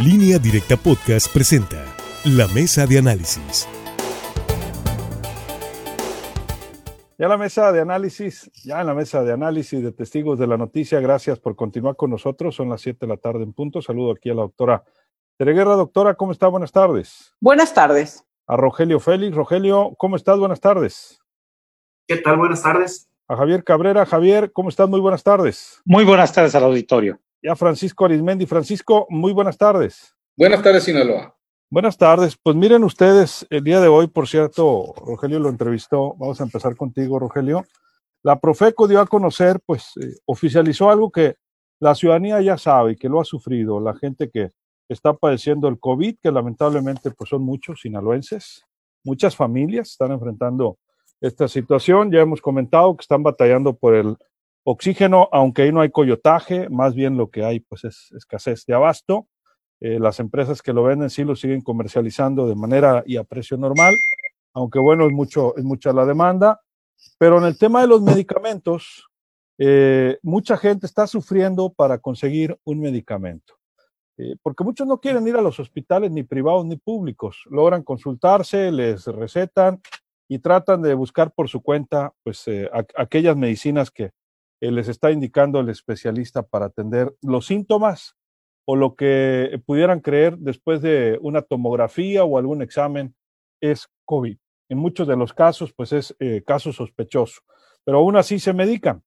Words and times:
Línea 0.00 0.40
Directa 0.40 0.76
Podcast 0.76 1.32
presenta 1.32 1.84
La 2.24 2.48
Mesa 2.48 2.84
de 2.84 2.98
Análisis. 2.98 3.68
Ya 7.16 7.28
la 7.28 7.36
mesa 7.36 7.70
de 7.70 7.80
análisis, 7.80 8.50
ya 8.64 8.80
en 8.80 8.88
la 8.88 8.94
mesa 8.94 9.22
de 9.22 9.32
análisis 9.32 9.80
de 9.84 9.92
testigos 9.92 10.36
de 10.40 10.48
la 10.48 10.56
noticia, 10.56 10.98
gracias 10.98 11.38
por 11.38 11.54
continuar 11.54 11.94
con 11.94 12.10
nosotros. 12.10 12.56
Son 12.56 12.70
las 12.70 12.80
7 12.80 13.06
de 13.06 13.06
la 13.06 13.18
tarde 13.18 13.44
en 13.44 13.52
punto. 13.52 13.80
Saludo 13.80 14.10
aquí 14.10 14.30
a 14.30 14.34
la 14.34 14.42
doctora 14.42 14.82
Tereguerra. 15.38 15.76
Doctora, 15.76 16.14
¿cómo 16.16 16.32
está? 16.32 16.48
Buenas 16.48 16.72
tardes. 16.72 17.32
Buenas 17.40 17.72
tardes. 17.72 18.24
A 18.48 18.56
Rogelio 18.56 18.98
Félix. 18.98 19.36
Rogelio, 19.36 19.94
¿cómo 19.96 20.16
estás? 20.16 20.40
Buenas 20.40 20.60
tardes. 20.60 21.20
¿Qué 22.08 22.16
tal? 22.16 22.36
Buenas 22.36 22.64
tardes. 22.64 23.08
A 23.28 23.36
Javier 23.36 23.62
Cabrera. 23.62 24.04
Javier, 24.04 24.50
¿cómo 24.50 24.70
estás? 24.70 24.88
Muy 24.88 24.98
buenas 24.98 25.22
tardes. 25.22 25.80
Muy 25.84 26.04
buenas 26.04 26.32
tardes 26.32 26.52
al 26.56 26.64
auditorio. 26.64 27.20
Y 27.44 27.48
a 27.48 27.54
Francisco 27.54 28.06
Arismendi. 28.06 28.46
Francisco, 28.46 29.06
muy 29.10 29.34
buenas 29.34 29.58
tardes. 29.58 30.16
Buenas 30.34 30.62
tardes, 30.62 30.84
Sinaloa. 30.84 31.36
Buenas 31.68 31.98
tardes. 31.98 32.38
Pues 32.42 32.56
miren 32.56 32.82
ustedes, 32.84 33.46
el 33.50 33.62
día 33.62 33.82
de 33.82 33.88
hoy, 33.88 34.06
por 34.06 34.26
cierto, 34.26 34.94
Rogelio 35.04 35.38
lo 35.38 35.50
entrevistó. 35.50 36.14
Vamos 36.18 36.40
a 36.40 36.44
empezar 36.44 36.74
contigo, 36.74 37.18
Rogelio. 37.18 37.66
La 38.22 38.40
Profeco 38.40 38.88
dio 38.88 38.98
a 38.98 39.06
conocer, 39.06 39.60
pues 39.66 39.92
eh, 40.00 40.14
oficializó 40.24 40.88
algo 40.88 41.10
que 41.10 41.34
la 41.80 41.94
ciudadanía 41.94 42.40
ya 42.40 42.56
sabe 42.56 42.92
y 42.92 42.96
que 42.96 43.10
lo 43.10 43.20
ha 43.20 43.26
sufrido, 43.26 43.78
la 43.78 43.94
gente 43.94 44.30
que 44.30 44.52
está 44.88 45.12
padeciendo 45.12 45.68
el 45.68 45.78
COVID, 45.78 46.16
que 46.22 46.32
lamentablemente 46.32 47.10
pues 47.10 47.28
son 47.28 47.42
muchos 47.42 47.82
sinaloenses, 47.82 48.64
muchas 49.04 49.36
familias 49.36 49.90
están 49.90 50.12
enfrentando 50.12 50.78
esta 51.20 51.46
situación. 51.46 52.10
Ya 52.10 52.20
hemos 52.20 52.40
comentado 52.40 52.96
que 52.96 53.02
están 53.02 53.22
batallando 53.22 53.76
por 53.76 53.94
el 53.94 54.16
oxígeno, 54.64 55.28
aunque 55.30 55.62
ahí 55.62 55.72
no 55.72 55.82
hay 55.82 55.90
coyotaje, 55.90 56.68
más 56.70 56.94
bien 56.94 57.16
lo 57.16 57.30
que 57.30 57.44
hay 57.44 57.60
pues 57.60 57.84
es 57.84 58.10
escasez 58.12 58.64
de 58.66 58.74
abasto. 58.74 59.28
Eh, 59.80 59.98
las 60.00 60.18
empresas 60.18 60.62
que 60.62 60.72
lo 60.72 60.82
venden 60.82 61.10
sí 61.10 61.24
lo 61.24 61.36
siguen 61.36 61.60
comercializando 61.60 62.48
de 62.48 62.54
manera 62.54 63.02
y 63.06 63.16
a 63.16 63.24
precio 63.24 63.56
normal, 63.58 63.94
aunque 64.54 64.78
bueno, 64.78 65.06
es, 65.06 65.12
mucho, 65.12 65.54
es 65.56 65.64
mucha 65.64 65.92
la 65.92 66.06
demanda. 66.06 66.60
Pero 67.18 67.38
en 67.38 67.44
el 67.44 67.58
tema 67.58 67.82
de 67.82 67.88
los 67.88 68.00
medicamentos, 68.00 69.06
eh, 69.58 70.18
mucha 70.22 70.56
gente 70.56 70.86
está 70.86 71.06
sufriendo 71.06 71.70
para 71.70 71.98
conseguir 71.98 72.58
un 72.64 72.80
medicamento. 72.80 73.54
Eh, 74.16 74.36
porque 74.42 74.64
muchos 74.64 74.86
no 74.86 75.00
quieren 75.00 75.26
ir 75.26 75.36
a 75.36 75.42
los 75.42 75.58
hospitales 75.60 76.10
ni 76.10 76.22
privados 76.22 76.64
ni 76.64 76.76
públicos. 76.76 77.42
Logran 77.50 77.82
consultarse, 77.82 78.72
les 78.72 79.06
recetan 79.06 79.82
y 80.28 80.38
tratan 80.38 80.80
de 80.80 80.94
buscar 80.94 81.32
por 81.32 81.50
su 81.50 81.60
cuenta 81.60 82.14
pues, 82.22 82.46
aquellas 82.96 83.36
medicinas 83.36 83.90
que 83.90 84.12
les 84.60 84.88
está 84.88 85.10
indicando 85.10 85.60
el 85.60 85.68
especialista 85.68 86.42
para 86.42 86.66
atender 86.66 87.14
los 87.20 87.46
síntomas 87.46 88.16
o 88.66 88.76
lo 88.76 88.94
que 88.94 89.60
pudieran 89.66 90.00
creer 90.00 90.38
después 90.38 90.80
de 90.80 91.18
una 91.20 91.42
tomografía 91.42 92.24
o 92.24 92.38
algún 92.38 92.62
examen 92.62 93.14
es 93.60 93.88
COVID. 94.04 94.36
En 94.68 94.78
muchos 94.78 95.06
de 95.06 95.16
los 95.16 95.32
casos, 95.32 95.72
pues 95.74 95.92
es 95.92 96.16
eh, 96.18 96.42
caso 96.46 96.72
sospechoso, 96.72 97.42
pero 97.84 97.98
aún 97.98 98.16
así 98.16 98.38
se 98.38 98.52
medican, 98.52 99.02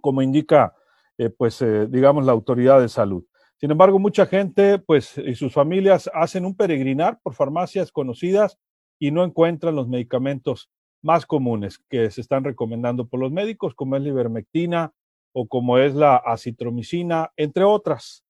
como 0.00 0.22
indica, 0.22 0.74
eh, 1.18 1.30
pues, 1.30 1.60
eh, 1.62 1.86
digamos, 1.88 2.24
la 2.24 2.32
autoridad 2.32 2.80
de 2.80 2.88
salud. 2.88 3.24
Sin 3.56 3.72
embargo, 3.72 3.98
mucha 3.98 4.26
gente, 4.26 4.78
pues, 4.78 5.18
y 5.18 5.34
sus 5.34 5.52
familias 5.52 6.08
hacen 6.14 6.44
un 6.44 6.56
peregrinar 6.56 7.18
por 7.22 7.34
farmacias 7.34 7.90
conocidas 7.90 8.56
y 9.00 9.10
no 9.10 9.24
encuentran 9.24 9.74
los 9.74 9.88
medicamentos 9.88 10.70
más 11.02 11.26
comunes 11.26 11.78
que 11.88 12.10
se 12.10 12.20
están 12.20 12.44
recomendando 12.44 13.06
por 13.06 13.20
los 13.20 13.32
médicos, 13.32 13.74
como 13.74 13.96
es 13.96 14.02
la 14.02 14.08
ivermectina 14.08 14.92
o 15.32 15.46
como 15.46 15.78
es 15.78 15.94
la 15.94 16.16
acitromicina, 16.16 17.32
entre 17.36 17.64
otras. 17.64 18.24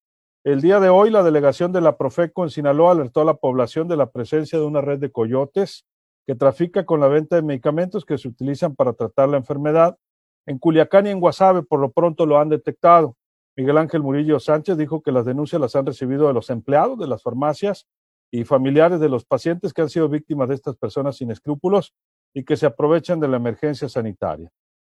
El 0.44 0.60
día 0.60 0.80
de 0.80 0.88
hoy, 0.88 1.10
la 1.10 1.22
delegación 1.22 1.72
de 1.72 1.80
la 1.80 1.96
Profeco 1.96 2.44
en 2.44 2.50
Sinaloa 2.50 2.92
alertó 2.92 3.20
a 3.20 3.24
la 3.24 3.34
población 3.34 3.88
de 3.88 3.96
la 3.96 4.10
presencia 4.10 4.58
de 4.58 4.64
una 4.64 4.80
red 4.80 4.98
de 4.98 5.10
coyotes 5.10 5.84
que 6.26 6.34
trafica 6.34 6.84
con 6.84 7.00
la 7.00 7.08
venta 7.08 7.36
de 7.36 7.42
medicamentos 7.42 8.04
que 8.04 8.18
se 8.18 8.28
utilizan 8.28 8.74
para 8.74 8.92
tratar 8.92 9.28
la 9.28 9.38
enfermedad. 9.38 9.98
En 10.46 10.58
Culiacán 10.58 11.06
y 11.06 11.10
en 11.10 11.20
Guasave, 11.20 11.62
por 11.62 11.80
lo 11.80 11.90
pronto, 11.90 12.26
lo 12.26 12.38
han 12.38 12.48
detectado. 12.48 13.16
Miguel 13.56 13.78
Ángel 13.78 14.02
Murillo 14.02 14.38
Sánchez 14.38 14.76
dijo 14.76 15.02
que 15.02 15.10
las 15.10 15.24
denuncias 15.24 15.60
las 15.60 15.74
han 15.74 15.86
recibido 15.86 16.28
de 16.28 16.34
los 16.34 16.48
empleados 16.50 16.98
de 16.98 17.08
las 17.08 17.22
farmacias 17.22 17.86
y 18.30 18.44
familiares 18.44 19.00
de 19.00 19.08
los 19.08 19.24
pacientes 19.24 19.72
que 19.72 19.82
han 19.82 19.88
sido 19.88 20.08
víctimas 20.08 20.48
de 20.48 20.54
estas 20.54 20.76
personas 20.76 21.16
sin 21.16 21.30
escrúpulos 21.30 21.94
y 22.34 22.44
que 22.44 22.56
se 22.56 22.66
aprovechan 22.66 23.20
de 23.20 23.28
la 23.28 23.36
emergencia 23.36 23.88
sanitaria. 23.88 24.50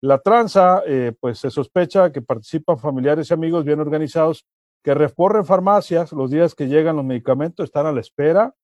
La 0.01 0.19
tranza, 0.19 0.81
eh, 0.85 1.13
pues 1.19 1.39
se 1.39 1.49
sospecha 1.49 2.11
que 2.11 2.21
participan 2.21 2.79
familiares 2.79 3.29
y 3.29 3.33
amigos 3.33 3.65
bien 3.65 3.79
organizados 3.79 4.45
que 4.83 4.93
recorren 4.93 5.45
farmacias 5.45 6.13
los 6.13 6.31
días 6.31 6.55
que 6.55 6.67
llegan 6.67 6.95
los 6.95 7.05
medicamentos, 7.05 7.65
están 7.65 7.85
a 7.85 7.91
la 7.91 7.99
espera 7.99 8.55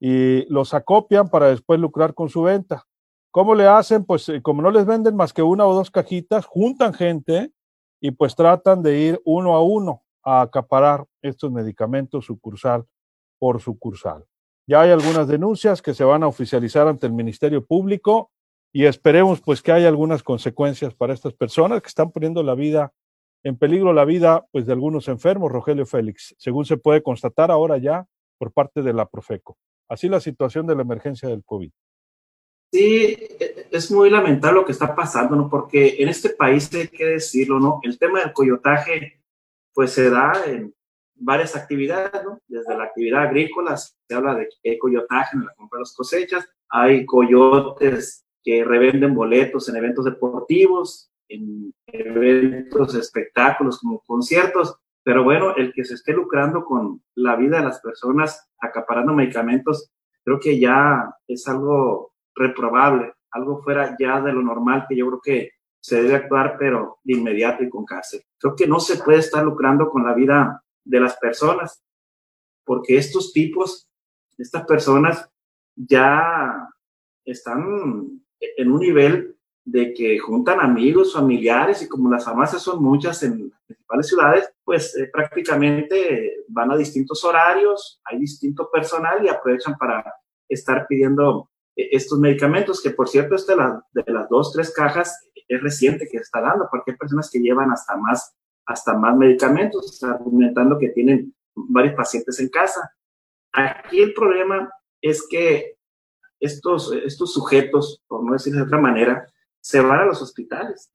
y 0.00 0.44
los 0.52 0.74
acopian 0.74 1.28
para 1.28 1.48
después 1.48 1.78
lucrar 1.78 2.14
con 2.14 2.28
su 2.28 2.42
venta. 2.42 2.84
¿Cómo 3.30 3.54
le 3.54 3.66
hacen? 3.66 4.04
Pues 4.04 4.28
eh, 4.28 4.42
como 4.42 4.60
no 4.60 4.70
les 4.70 4.84
venden 4.84 5.14
más 5.14 5.32
que 5.32 5.42
una 5.42 5.66
o 5.66 5.74
dos 5.74 5.90
cajitas, 5.90 6.44
juntan 6.46 6.92
gente 6.92 7.52
y 8.00 8.10
pues 8.10 8.34
tratan 8.34 8.82
de 8.82 8.98
ir 8.98 9.20
uno 9.24 9.54
a 9.54 9.62
uno 9.62 10.02
a 10.24 10.40
acaparar 10.40 11.06
estos 11.22 11.52
medicamentos 11.52 12.26
sucursal 12.26 12.84
por 13.38 13.60
sucursal. 13.60 14.24
Ya 14.66 14.80
hay 14.80 14.90
algunas 14.90 15.26
denuncias 15.26 15.82
que 15.82 15.94
se 15.94 16.04
van 16.04 16.22
a 16.22 16.28
oficializar 16.28 16.86
ante 16.86 17.06
el 17.06 17.12
Ministerio 17.12 17.64
Público 17.64 18.30
y 18.72 18.86
esperemos 18.86 19.40
pues 19.40 19.60
que 19.60 19.72
haya 19.72 19.88
algunas 19.88 20.22
consecuencias 20.22 20.94
para 20.94 21.12
estas 21.12 21.34
personas 21.34 21.82
que 21.82 21.88
están 21.88 22.10
poniendo 22.10 22.42
la 22.42 22.54
vida 22.54 22.92
en 23.44 23.56
peligro 23.56 23.92
la 23.92 24.04
vida 24.04 24.46
pues, 24.52 24.66
de 24.66 24.72
algunos 24.72 25.08
enfermos, 25.08 25.50
Rogelio 25.50 25.84
Félix, 25.84 26.34
según 26.38 26.64
se 26.64 26.76
puede 26.76 27.02
constatar 27.02 27.50
ahora 27.50 27.78
ya 27.78 28.06
por 28.38 28.52
parte 28.52 28.82
de 28.82 28.92
la 28.92 29.06
Profeco. 29.06 29.58
Así 29.88 30.08
la 30.08 30.20
situación 30.20 30.66
de 30.66 30.76
la 30.76 30.82
emergencia 30.82 31.28
del 31.28 31.44
COVID. 31.44 31.70
Sí, 32.72 33.16
e, 33.38 33.68
es 33.70 33.90
muy 33.90 34.10
lamentable 34.10 34.60
lo 34.60 34.64
que 34.64 34.72
está 34.72 34.94
pasando, 34.94 35.36
¿no? 35.36 35.50
Porque 35.50 35.96
en 35.98 36.08
este 36.08 36.30
país 36.30 36.72
hay 36.74 36.88
que 36.88 37.04
decirlo, 37.04 37.58
¿no? 37.58 37.80
El 37.82 37.98
tema 37.98 38.20
del 38.20 38.32
coyotaje, 38.32 39.20
pues 39.74 39.92
se 39.92 40.08
da 40.08 40.32
en 40.46 40.74
varias 41.22 41.56
actividades, 41.56 42.24
¿no? 42.24 42.40
Desde 42.46 42.76
la 42.76 42.84
actividad 42.84 43.22
agrícola 43.22 43.76
se 43.76 44.14
habla 44.14 44.34
de 44.34 44.48
que 44.62 44.70
hay 44.70 44.78
coyotaje 44.78 45.36
en 45.36 45.44
la 45.44 45.54
compra 45.54 45.78
de 45.78 45.82
las 45.82 45.94
cosechas, 45.94 46.48
hay 46.68 47.06
coyotes 47.06 48.24
que 48.42 48.64
revenden 48.64 49.14
boletos 49.14 49.68
en 49.68 49.76
eventos 49.76 50.04
deportivos, 50.04 51.10
en 51.28 51.72
eventos, 51.86 52.94
espectáculos 52.94 53.78
como 53.78 54.00
conciertos, 54.00 54.76
pero 55.04 55.24
bueno, 55.24 55.54
el 55.56 55.72
que 55.72 55.84
se 55.84 55.94
esté 55.94 56.12
lucrando 56.12 56.64
con 56.64 57.02
la 57.14 57.36
vida 57.36 57.58
de 57.58 57.64
las 57.64 57.80
personas 57.80 58.48
acaparando 58.60 59.14
medicamentos, 59.14 59.90
creo 60.24 60.38
que 60.38 60.58
ya 60.58 61.14
es 61.26 61.46
algo 61.48 62.12
reprobable, 62.34 63.12
algo 63.30 63.62
fuera 63.62 63.96
ya 63.98 64.20
de 64.20 64.32
lo 64.32 64.42
normal 64.42 64.86
que 64.88 64.96
yo 64.96 65.06
creo 65.08 65.20
que 65.20 65.50
se 65.80 66.02
debe 66.02 66.14
actuar, 66.14 66.56
pero 66.58 66.98
de 67.02 67.14
inmediato 67.14 67.64
y 67.64 67.70
con 67.70 67.84
cárcel. 67.84 68.22
Creo 68.38 68.54
que 68.54 68.68
no 68.68 68.78
se 68.78 69.02
puede 69.02 69.18
estar 69.18 69.42
lucrando 69.42 69.90
con 69.90 70.04
la 70.04 70.14
vida 70.14 70.62
de 70.84 71.00
las 71.00 71.16
personas, 71.16 71.82
porque 72.64 72.96
estos 72.96 73.32
tipos, 73.32 73.88
estas 74.38 74.64
personas 74.66 75.28
ya 75.74 76.68
están 77.24 78.22
en 78.40 78.72
un 78.72 78.80
nivel 78.80 79.36
de 79.64 79.92
que 79.94 80.18
juntan 80.18 80.60
amigos, 80.60 81.12
familiares 81.12 81.82
y 81.82 81.88
como 81.88 82.10
las 82.10 82.24
farmacias 82.24 82.62
son 82.62 82.82
muchas 82.82 83.22
en 83.22 83.48
las 83.50 83.62
principales 83.64 84.08
ciudades, 84.08 84.52
pues 84.64 84.96
eh, 84.96 85.08
prácticamente 85.12 86.44
van 86.48 86.72
a 86.72 86.76
distintos 86.76 87.24
horarios, 87.24 88.00
hay 88.04 88.18
distinto 88.18 88.68
personal 88.70 89.24
y 89.24 89.28
aprovechan 89.28 89.76
para 89.78 90.04
estar 90.48 90.86
pidiendo 90.88 91.48
eh, 91.76 91.88
estos 91.92 92.18
medicamentos, 92.18 92.82
que 92.82 92.90
por 92.90 93.08
cierto, 93.08 93.36
este 93.36 93.54
de, 93.54 94.12
las 94.12 94.28
dos, 94.28 94.52
tres 94.52 94.72
cajas 94.74 95.28
es 95.46 95.62
reciente 95.62 96.08
que 96.10 96.18
está 96.18 96.40
dando, 96.40 96.66
porque 96.70 96.92
hay 96.92 96.96
personas 96.96 97.30
que 97.30 97.38
llevan 97.38 97.70
hasta 97.70 97.96
más, 97.96 98.34
hasta 98.66 98.94
más 98.94 99.16
medicamentos, 99.16 100.02
argumentando 100.02 100.78
que 100.78 100.90
tienen 100.90 101.34
varios 101.54 101.94
pacientes 101.94 102.38
en 102.40 102.48
casa. 102.48 102.94
Aquí 103.52 104.00
el 104.00 104.14
problema 104.14 104.72
es 105.00 105.26
que 105.28 105.76
estos, 106.40 106.92
estos 106.92 107.32
sujetos, 107.32 108.02
por 108.06 108.24
no 108.24 108.32
decir 108.32 108.54
de 108.54 108.62
otra 108.62 108.78
manera, 108.78 109.26
se 109.60 109.80
van 109.80 110.00
a 110.00 110.04
los 110.06 110.20
hospitales. 110.22 110.90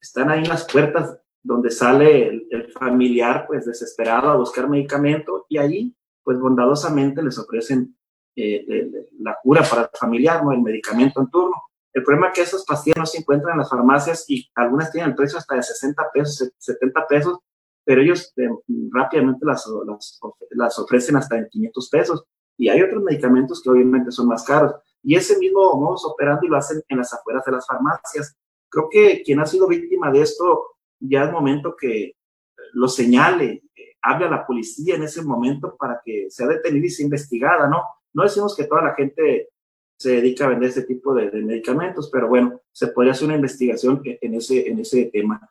Están 0.00 0.30
ahí 0.30 0.42
en 0.42 0.48
las 0.48 0.70
puertas 0.70 1.18
donde 1.42 1.70
sale 1.70 2.46
el, 2.50 2.72
familiar, 2.72 3.46
pues 3.46 3.64
desesperado 3.64 4.28
a 4.30 4.36
buscar 4.36 4.68
medicamento 4.68 5.46
y 5.48 5.58
ahí, 5.58 5.96
pues 6.22 6.38
bondadosamente 6.38 7.22
les 7.22 7.38
ofrecen 7.38 7.96
eh, 8.34 8.92
la 9.20 9.38
cura 9.42 9.62
para 9.62 9.82
el 9.82 9.88
familiar, 9.98 10.44
¿no? 10.44 10.52
El 10.52 10.60
medicamento 10.60 11.20
en 11.20 11.30
turno. 11.30 11.54
El 11.96 12.02
problema 12.02 12.28
es 12.28 12.34
que 12.34 12.42
esas 12.42 12.62
pastillas 12.66 12.98
no 12.98 13.06
se 13.06 13.18
encuentran 13.20 13.52
en 13.52 13.58
las 13.60 13.70
farmacias 13.70 14.26
y 14.28 14.46
algunas 14.54 14.92
tienen 14.92 15.10
el 15.10 15.16
precio 15.16 15.38
hasta 15.38 15.54
de 15.54 15.62
60 15.62 16.10
pesos, 16.12 16.52
70 16.58 17.06
pesos, 17.06 17.38
pero 17.86 18.02
ellos 18.02 18.34
eh, 18.36 18.50
rápidamente 18.92 19.46
las, 19.46 19.66
las, 20.50 20.78
ofrecen 20.78 21.16
hasta 21.16 21.38
en 21.38 21.48
500 21.48 21.88
pesos. 21.88 22.24
Y 22.58 22.68
hay 22.68 22.82
otros 22.82 23.02
medicamentos 23.02 23.62
que 23.62 23.70
obviamente 23.70 24.10
son 24.10 24.28
más 24.28 24.44
caros. 24.44 24.74
Y 25.02 25.14
ese 25.14 25.38
mismo 25.38 25.72
modus 25.80 26.04
operandi 26.04 26.48
lo 26.48 26.58
hacen 26.58 26.82
en 26.86 26.98
las 26.98 27.14
afueras 27.14 27.42
de 27.46 27.52
las 27.52 27.66
farmacias. 27.66 28.36
Creo 28.68 28.90
que 28.90 29.22
quien 29.24 29.40
ha 29.40 29.46
sido 29.46 29.66
víctima 29.66 30.12
de 30.12 30.20
esto 30.20 30.76
ya 31.00 31.24
es 31.24 31.32
momento 31.32 31.74
que 31.74 32.12
lo 32.74 32.88
señale. 32.88 33.62
hable 34.02 34.26
a 34.26 34.30
la 34.30 34.46
policía 34.46 34.96
en 34.96 35.04
ese 35.04 35.22
momento 35.22 35.74
para 35.78 36.02
que 36.04 36.26
sea 36.28 36.46
detenida 36.46 36.84
y 36.84 36.90
sea 36.90 37.04
investigada, 37.04 37.66
¿no? 37.68 37.82
No 38.12 38.22
decimos 38.22 38.54
que 38.54 38.64
toda 38.64 38.82
la 38.82 38.94
gente 38.94 39.48
se 39.98 40.10
dedica 40.12 40.44
a 40.44 40.50
vender 40.50 40.68
este 40.68 40.82
tipo 40.82 41.14
de, 41.14 41.30
medicamentos, 41.30 42.10
pero 42.10 42.28
bueno, 42.28 42.60
se 42.72 42.88
podría 42.88 43.12
hacer 43.12 43.26
una 43.26 43.36
investigación 43.36 44.02
en 44.04 44.34
ese, 44.34 44.68
en 44.68 44.78
ese 44.78 45.06
tema. 45.06 45.50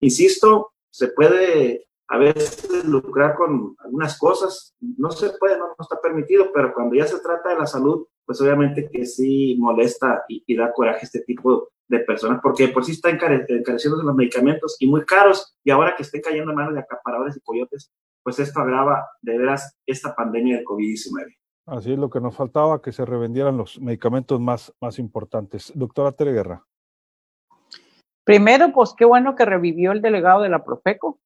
Insisto, 0.00 0.72
se 0.90 1.08
puede 1.08 1.88
a 2.08 2.18
veces 2.18 2.84
lucrar 2.84 3.34
con 3.34 3.74
algunas 3.78 4.18
cosas, 4.18 4.74
no 4.80 5.10
se 5.10 5.30
puede, 5.30 5.58
no, 5.58 5.74
está 5.78 6.00
permitido, 6.00 6.50
pero 6.52 6.72
cuando 6.74 6.94
ya 6.94 7.06
se 7.06 7.18
trata 7.18 7.50
de 7.50 7.58
la 7.58 7.66
salud, 7.66 8.06
pues 8.24 8.40
obviamente 8.40 8.88
que 8.90 9.06
sí 9.06 9.56
molesta 9.58 10.24
y, 10.28 10.54
da 10.54 10.72
coraje 10.72 11.06
este 11.06 11.20
tipo 11.20 11.70
de 11.88 12.00
personas, 12.00 12.40
porque 12.42 12.68
por 12.68 12.84
sí 12.84 12.92
están 12.92 13.18
encareciendo 13.48 14.02
los 14.02 14.14
medicamentos 14.14 14.76
y 14.78 14.86
muy 14.86 15.04
caros, 15.04 15.56
y 15.64 15.70
ahora 15.70 15.96
que 15.96 16.02
estén 16.02 16.22
cayendo 16.22 16.50
en 16.50 16.56
manos 16.56 16.74
de 16.74 16.80
acaparadores 16.80 17.36
y 17.36 17.40
coyotes, 17.40 17.90
pues 18.22 18.38
esto 18.38 18.60
agrava 18.60 19.06
de 19.20 19.38
veras 19.38 19.76
esta 19.86 20.14
pandemia 20.14 20.56
del 20.56 20.64
COVID-19. 20.64 21.36
Así 21.66 21.92
es 21.92 21.98
lo 21.98 22.10
que 22.10 22.20
nos 22.20 22.36
faltaba, 22.36 22.82
que 22.82 22.92
se 22.92 23.04
revendieran 23.04 23.56
los 23.56 23.80
medicamentos 23.80 24.38
más, 24.38 24.72
más 24.80 24.98
importantes. 24.98 25.72
Doctora 25.74 26.12
Tere 26.12 26.32
Guerra. 26.32 26.64
Primero, 28.24 28.72
pues 28.72 28.94
qué 28.96 29.04
bueno 29.04 29.34
que 29.34 29.44
revivió 29.44 29.92
el 29.92 30.02
delegado 30.02 30.42
de 30.42 30.50
la 30.50 30.64
Profeco, 30.64 31.20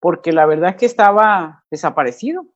porque 0.00 0.32
la 0.32 0.46
verdad 0.46 0.70
es 0.70 0.76
que 0.76 0.86
estaba 0.86 1.64
desaparecido. 1.70 2.46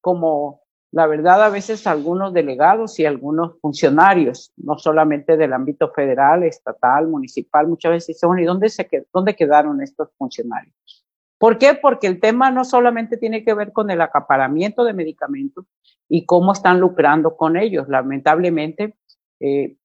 Como 0.00 0.62
la 0.92 1.06
verdad 1.06 1.42
a 1.42 1.48
veces 1.48 1.86
algunos 1.86 2.32
delegados 2.32 2.98
y 2.98 3.06
algunos 3.06 3.58
funcionarios, 3.60 4.52
no 4.56 4.78
solamente 4.78 5.36
del 5.36 5.52
ámbito 5.52 5.90
federal, 5.92 6.42
estatal, 6.44 7.08
municipal, 7.08 7.66
muchas 7.66 7.92
veces 7.92 8.06
dicen, 8.08 8.38
¿y 8.38 8.44
dónde, 8.44 8.68
se, 8.68 8.88
dónde 9.12 9.34
quedaron 9.34 9.82
estos 9.82 10.10
funcionarios? 10.16 11.05
¿Por 11.38 11.58
qué? 11.58 11.74
Porque 11.74 12.06
el 12.06 12.20
tema 12.20 12.50
no 12.50 12.64
solamente 12.64 13.16
tiene 13.16 13.44
que 13.44 13.54
ver 13.54 13.72
con 13.72 13.90
el 13.90 14.00
acaparamiento 14.00 14.84
de 14.84 14.94
medicamentos 14.94 15.66
y 16.08 16.24
cómo 16.24 16.52
están 16.52 16.80
lucrando 16.80 17.36
con 17.36 17.56
ellos. 17.56 17.88
Lamentablemente, 17.88 18.96
eh, 19.40 19.76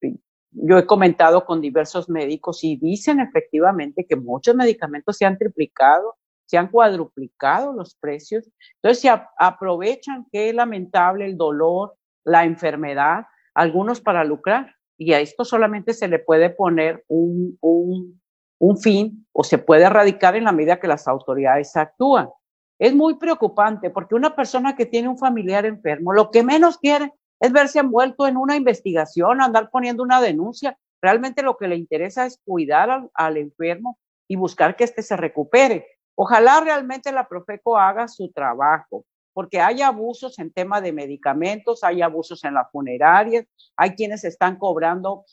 yo 0.52 0.78
he 0.78 0.86
comentado 0.86 1.44
con 1.44 1.60
diversos 1.60 2.08
médicos 2.08 2.62
y 2.64 2.76
dicen 2.76 3.20
efectivamente 3.20 4.06
que 4.06 4.16
muchos 4.16 4.54
medicamentos 4.54 5.16
se 5.16 5.24
han 5.24 5.38
triplicado, 5.38 6.16
se 6.46 6.58
han 6.58 6.68
cuadruplicado 6.68 7.72
los 7.72 7.94
precios. 7.96 8.50
Entonces 8.76 9.00
se 9.00 9.10
aprovechan 9.38 10.26
es 10.32 10.54
lamentable 10.54 11.26
el 11.26 11.36
dolor, 11.36 11.94
la 12.24 12.44
enfermedad, 12.44 13.26
algunos 13.54 14.00
para 14.00 14.24
lucrar. 14.24 14.74
Y 14.98 15.14
a 15.14 15.20
esto 15.20 15.44
solamente 15.44 15.94
se 15.94 16.08
le 16.08 16.18
puede 16.18 16.50
poner 16.50 17.04
un, 17.08 17.58
un, 17.60 18.21
un 18.62 18.78
fin 18.78 19.26
o 19.32 19.42
se 19.42 19.58
puede 19.58 19.82
erradicar 19.82 20.36
en 20.36 20.44
la 20.44 20.52
medida 20.52 20.78
que 20.78 20.86
las 20.86 21.08
autoridades 21.08 21.76
actúan. 21.76 22.30
Es 22.78 22.94
muy 22.94 23.16
preocupante 23.16 23.90
porque 23.90 24.14
una 24.14 24.36
persona 24.36 24.76
que 24.76 24.86
tiene 24.86 25.08
un 25.08 25.18
familiar 25.18 25.66
enfermo, 25.66 26.12
lo 26.12 26.30
que 26.30 26.44
menos 26.44 26.78
quiere 26.78 27.12
es 27.40 27.50
verse 27.50 27.80
envuelto 27.80 28.28
en 28.28 28.36
una 28.36 28.54
investigación, 28.54 29.42
andar 29.42 29.68
poniendo 29.68 30.04
una 30.04 30.20
denuncia. 30.20 30.78
Realmente 31.02 31.42
lo 31.42 31.56
que 31.56 31.66
le 31.66 31.74
interesa 31.74 32.24
es 32.24 32.38
cuidar 32.44 33.08
al, 33.12 33.36
enfermo 33.36 33.98
y 34.28 34.36
buscar 34.36 34.76
que 34.76 34.84
éste 34.84 35.02
se 35.02 35.16
recupere. 35.16 35.84
Ojalá 36.14 36.60
realmente 36.60 37.10
la 37.10 37.26
Profeco 37.26 37.76
haga 37.76 38.06
su 38.06 38.30
trabajo, 38.30 39.04
porque 39.32 39.60
hay 39.60 39.82
abusos 39.82 40.38
en 40.38 40.52
tema 40.52 40.80
de 40.80 40.92
medicamentos, 40.92 41.82
hay 41.82 42.00
abusos 42.00 42.44
en 42.44 42.54
las 42.54 42.70
funerarias, 42.70 43.44
hay 43.76 43.96
quienes 43.96 44.22
están 44.22 44.56
cobrando 44.56 45.24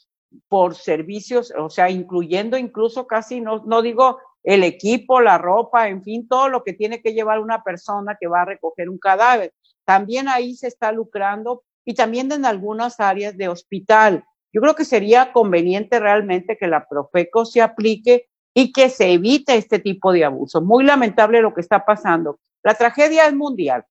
por 0.48 0.76
servicios, 0.76 1.54
o 1.58 1.70
sea, 1.70 1.90
incluyendo 1.90 2.58
incluso 2.58 3.08
casi, 3.08 3.42
no, 3.42 3.64
no 3.66 3.82
digo 3.82 4.20
el 4.44 4.64
equipo, 4.64 5.22
la 5.22 5.38
ropa, 5.38 5.90
en 5.90 6.04
fin, 6.04 6.28
todo 6.28 6.50
lo 6.50 6.64
que 6.64 6.74
tiene 6.74 7.02
que 7.02 7.14
llevar 7.14 7.40
una 7.40 7.64
persona 7.64 8.18
que 8.20 8.28
va 8.28 8.42
a 8.42 8.46
recoger 8.46 8.90
un 8.90 8.98
cadáver. 8.98 9.54
También 9.86 10.28
ahí 10.28 10.56
se 10.56 10.68
está 10.68 10.92
lucrando 10.92 11.64
y 11.86 11.94
también 11.94 12.32
en 12.32 12.46
algunas 12.46 13.00
áreas 13.00 13.36
de 13.38 13.50
hospital. 13.50 14.24
Yo 14.54 14.62
creo 14.62 14.76
que 14.76 14.86
sería 14.86 15.34
conveniente 15.34 16.00
realmente 16.00 16.58
que 16.58 16.68
la 16.68 16.88
Profeco 16.88 17.46
se 17.46 17.62
aplique 17.62 18.30
y 18.54 18.72
que 18.72 18.90
se 18.90 19.12
evite 19.12 19.56
este 19.56 19.80
tipo 19.80 20.12
de 20.12 20.26
abuso. 20.26 20.62
Muy 20.62 20.84
lamentable 20.84 21.42
lo 21.42 21.54
que 21.54 21.62
está 21.62 21.86
pasando. 21.86 22.40
La 22.64 22.74
tragedia 22.74 23.28
es 23.28 23.34
mundial. 23.34 23.86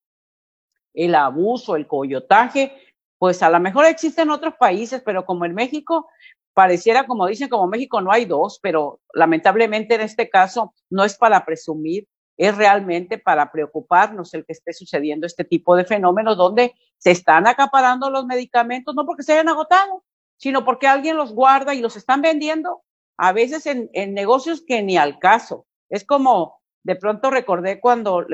El 0.95 1.15
abuso, 1.15 1.77
el 1.77 1.87
coyotaje, 1.87 2.73
pues 3.19 3.43
a 3.43 3.51
lo 3.51 3.61
mejor 3.61 3.85
existe 3.87 4.23
en 4.23 4.31
otros 4.31 4.55
países, 4.55 5.03
pero 5.05 5.25
como 5.25 5.45
en 5.45 5.55
México, 5.55 6.09
pareciera 6.55 7.07
como 7.07 7.27
dicen, 7.27 7.49
como 7.49 7.67
México 7.67 8.01
no 8.01 8.13
hay 8.13 8.25
dos, 8.25 8.59
pero 8.63 9.01
lamentablemente 9.13 9.95
en 9.95 10.03
este 10.03 10.29
caso 10.29 10.75
no 10.91 11.05
es 11.05 11.17
para 11.17 11.45
presumir, 11.45 12.07
es 12.37 12.57
realmente 12.57 13.19
para 13.19 13.51
preocuparnos 13.51 14.33
el 14.35 14.47
que 14.47 14.53
esté 14.53 14.73
sucediendo 14.73 15.27
este 15.27 15.45
tipo 15.45 15.75
de 15.77 15.85
fenómenos 15.85 16.37
donde 16.37 16.75
se 16.97 17.11
están 17.11 17.47
acaparando 17.47 18.11
los 18.11 18.27
medicamentos, 18.27 18.95
no 18.95 19.05
porque 19.05 19.25
se 19.25 19.33
hayan 19.33 19.49
agotado, 19.49 20.05
sino 20.37 20.65
porque 20.65 20.87
alguien 20.87 21.17
los 21.17 21.33
guarda 21.33 21.75
y 21.75 21.81
los 21.81 21.97
están 21.97 22.23
vendiendo, 22.23 22.83
a 23.17 23.33
veces 23.33 23.67
en, 23.67 23.91
negocios 24.15 24.63
que 24.67 24.83
ni 24.83 24.97
al 24.97 25.19
caso. 25.19 25.67
Es 25.91 26.05
como, 26.05 26.61
de 26.85 26.95
pronto 26.95 27.31
recordé 27.31 27.81
cuando 27.81 28.25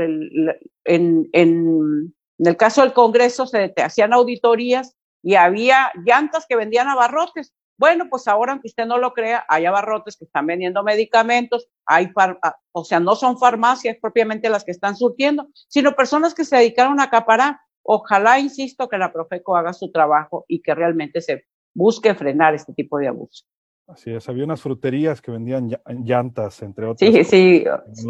en, 0.85 1.29
en, 1.33 2.15
el 2.39 2.57
caso 2.57 2.81
del 2.83 2.93
Congreso 2.93 3.47
se 3.47 3.73
hacían 3.77 4.13
auditorías 4.13 4.97
y 5.23 5.37
había 5.37 5.91
llantas 6.05 6.47
que 6.49 6.57
vendían 6.57 6.89
abarrotes. 6.89 7.55
Bueno, 7.77 8.07
pues 8.09 8.29
ahora, 8.29 8.53
aunque 8.53 8.69
usted 8.69 8.87
no 8.87 8.99
lo 8.99 9.13
crea, 9.13 9.45
hay 9.49 9.65
abarrotes 9.65 10.17
que 10.17 10.27
están 10.27 10.47
vendiendo 10.47 10.85
medicamentos, 10.85 11.69
hay, 11.87 12.11
ah, 12.17 12.57
o 12.73 12.85
sea, 12.85 13.01
no 13.01 13.17
son 13.17 13.39
farmacias 13.39 13.97
propiamente 14.01 14.49
las 14.49 14.65
que 14.65 14.71
están 14.71 14.97
surtiendo, 14.97 15.49
sino 15.69 15.97
personas 15.97 16.35
que 16.35 16.45
se 16.45 16.57
dedicaron 16.57 17.01
a 17.01 17.05
acaparar. 17.05 17.59
Ojalá, 17.83 18.39
insisto, 18.39 18.89
que 18.89 18.97
la 18.97 19.13
Profeco 19.13 19.57
haga 19.57 19.73
su 19.73 19.91
trabajo 19.91 20.45
y 20.47 20.63
que 20.63 20.75
realmente 20.75 21.21
se 21.21 21.45
busque 21.75 22.15
frenar 22.15 22.55
este 22.55 22.73
tipo 22.73 22.99
de 22.99 23.09
abuso. 23.09 23.45
Así 23.87 24.15
es, 24.15 24.27
había 24.29 24.45
unas 24.45 24.63
fruterías 24.63 25.21
que 25.21 25.31
vendían 25.31 25.69
llantas, 26.05 26.63
entre 26.63 26.87
otras. 26.87 27.11
Sí, 27.11 27.25
sí, 27.25 27.65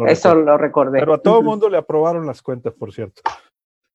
eso 0.07 0.35
lo 0.35 0.57
recordé. 0.57 0.99
Pero 0.99 1.15
a 1.15 1.21
todo 1.21 1.39
el 1.39 1.45
mundo 1.45 1.69
le 1.69 1.77
aprobaron 1.77 2.25
las 2.25 2.41
cuentas, 2.41 2.73
por 2.73 2.93
cierto. 2.93 3.21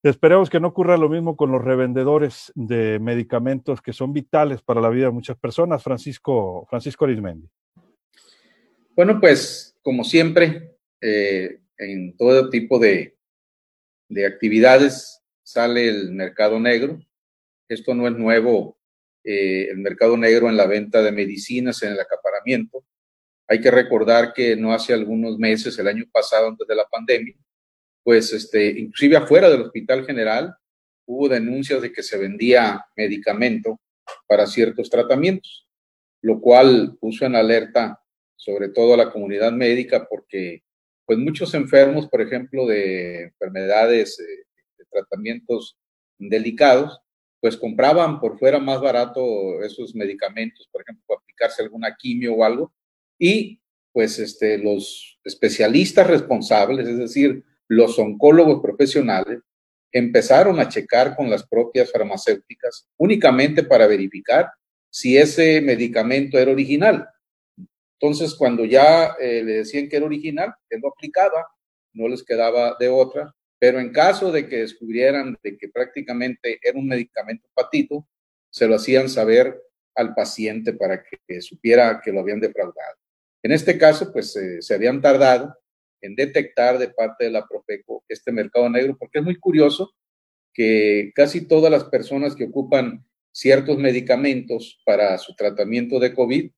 Esperemos 0.03 0.49
que 0.49 0.61
no 0.61 0.69
ocurra 0.69 0.97
lo 0.97 1.11
mismo 1.11 1.37
con 1.37 1.53
los 1.53 1.63
revendedores 1.63 2.53
de 2.55 2.99
medicamentos 2.99 3.83
que 3.83 3.93
son 3.93 4.15
vitales 4.15 4.63
para 4.63 4.81
la 4.81 4.89
vida 4.89 5.07
de 5.07 5.13
muchas 5.13 5.37
personas. 5.37 5.83
Francisco, 5.83 6.67
Francisco 6.71 7.05
Arismendi. 7.05 7.49
Bueno, 8.97 9.21
pues 9.21 9.77
como 9.83 10.05
siempre, 10.05 10.77
eh, 11.03 11.61
en 11.77 12.17
todo 12.17 12.49
tipo 12.49 12.79
de, 12.79 13.19
de 14.09 14.27
actividades 14.27 15.23
sale 15.43 15.89
el 15.89 16.13
mercado 16.13 16.59
negro. 16.59 16.99
Esto 17.69 17.95
no 17.95 18.09
es 18.09 18.15
nuevo, 18.15 18.79
eh, 19.23 19.69
el 19.71 19.79
mercado 19.79 20.17
negro 20.17 20.49
en 20.49 20.57
la 20.57 20.67
venta 20.67 21.03
de 21.03 21.13
medicinas, 21.13 21.83
en 21.83 21.93
el 21.93 22.01
acaparamiento. 22.01 22.85
Hay 23.49 23.61
que 23.61 23.71
recordar 23.71 24.33
que 24.33 24.57
no 24.57 24.73
hace 24.73 24.95
algunos 24.95 25.39
meses, 25.39 25.79
el 25.79 25.89
año 25.89 26.05
pasado, 26.11 26.49
antes 26.49 26.67
de 26.67 26.75
la 26.75 26.87
pandemia, 26.87 27.35
pues 28.11 28.33
este, 28.33 28.71
inclusive 28.71 29.19
afuera 29.19 29.49
del 29.49 29.63
Hospital 29.63 30.05
General 30.05 30.53
hubo 31.07 31.29
denuncias 31.29 31.81
de 31.81 31.93
que 31.93 32.03
se 32.03 32.19
vendía 32.19 32.85
medicamento 32.97 33.81
para 34.27 34.49
ciertos 34.49 34.91
tratamientos, 34.91 35.69
lo 36.21 36.41
cual 36.41 36.97
puso 37.01 37.25
en 37.25 37.37
alerta 37.37 38.03
sobre 38.35 38.71
todo 38.71 38.95
a 38.95 38.97
la 38.97 39.13
comunidad 39.13 39.53
médica 39.53 40.09
porque 40.11 40.65
pues 41.07 41.21
muchos 41.21 41.55
enfermos, 41.55 42.09
por 42.09 42.21
ejemplo, 42.21 42.67
de 42.67 43.27
enfermedades, 43.27 44.19
eh, 44.19 44.45
de 44.77 44.85
tratamientos 44.91 45.79
delicados, 46.19 46.99
pues 47.39 47.57
compraban 47.57 48.19
por 48.19 48.41
fuera 48.41 48.59
más 48.59 48.81
barato 48.81 49.63
esos 49.63 49.95
medicamentos, 49.95 50.69
por 50.73 50.83
ejemplo, 50.83 51.05
para 51.07 51.21
aplicarse 51.21 51.63
alguna 51.63 51.95
quimio 51.97 52.35
o 52.35 52.43
algo, 52.43 52.73
y 53.21 53.61
pues 53.93 54.19
este, 54.19 54.59
los 54.59 55.21
especialistas 55.23 56.09
responsables, 56.09 56.89
es 56.89 56.99
decir, 56.99 57.45
los 57.71 57.97
oncólogos 58.01 58.61
profesionales 58.61 59.39
empezaron 59.93 60.59
a 60.59 60.69
checar 60.69 61.15
con 61.15 61.31
las 61.31 61.47
propias 61.47 61.93
farmacéuticas 61.93 62.89
únicamente 62.97 63.63
para 63.63 63.87
verificar 63.87 64.51
si 64.91 65.17
ese 65.17 65.61
medicamento 65.61 66.37
era 66.37 66.51
original. 66.51 67.09
Entonces, 68.01 68.35
cuando 68.35 68.65
ya 68.65 69.15
eh, 69.21 69.45
le 69.45 69.53
decían 69.59 69.89
que 69.89 69.97
era 69.97 70.07
original, 70.07 70.53
él 70.69 70.81
lo 70.83 70.89
aplicaba, 70.89 71.47
no 71.93 72.09
les 72.09 72.25
quedaba 72.25 72.77
de 72.81 72.89
otra, 72.89 73.33
pero 73.61 73.79
en 73.79 73.93
caso 73.93 74.33
de 74.33 74.49
que 74.49 74.59
descubrieran 74.59 75.39
de 75.41 75.57
que 75.57 75.69
prácticamente 75.69 76.59
era 76.61 76.77
un 76.77 76.89
medicamento 76.89 77.49
patito, 77.55 78.09
se 78.51 78.67
lo 78.67 78.75
hacían 78.75 79.09
saber 79.09 79.63
al 79.95 80.13
paciente 80.13 80.73
para 80.73 81.05
que 81.05 81.41
supiera 81.41 82.01
que 82.03 82.11
lo 82.11 82.21
habían 82.21 82.41
defraudado. 82.41 82.97
En 83.45 83.53
este 83.53 83.79
caso, 83.79 84.13
pues 84.13 84.35
eh, 84.35 84.61
se 84.61 84.75
habían 84.75 85.01
tardado 85.01 85.55
en 86.01 86.15
detectar 86.15 86.79
de 86.79 86.89
parte 86.89 87.25
de 87.25 87.31
la 87.31 87.47
Profeco 87.47 88.05
este 88.09 88.33
mercado 88.33 88.69
negro, 88.69 88.97
porque 88.99 89.19
es 89.19 89.25
muy 89.25 89.37
curioso 89.37 89.93
que 90.53 91.13
casi 91.15 91.47
todas 91.47 91.71
las 91.71 91.85
personas 91.85 92.35
que 92.35 92.45
ocupan 92.45 93.05
ciertos 93.33 93.79
medicamentos 93.79 94.81
para 94.85 95.17
su 95.19 95.35
tratamiento 95.35 96.01
de 96.01 96.15
COVID, 96.15 96.51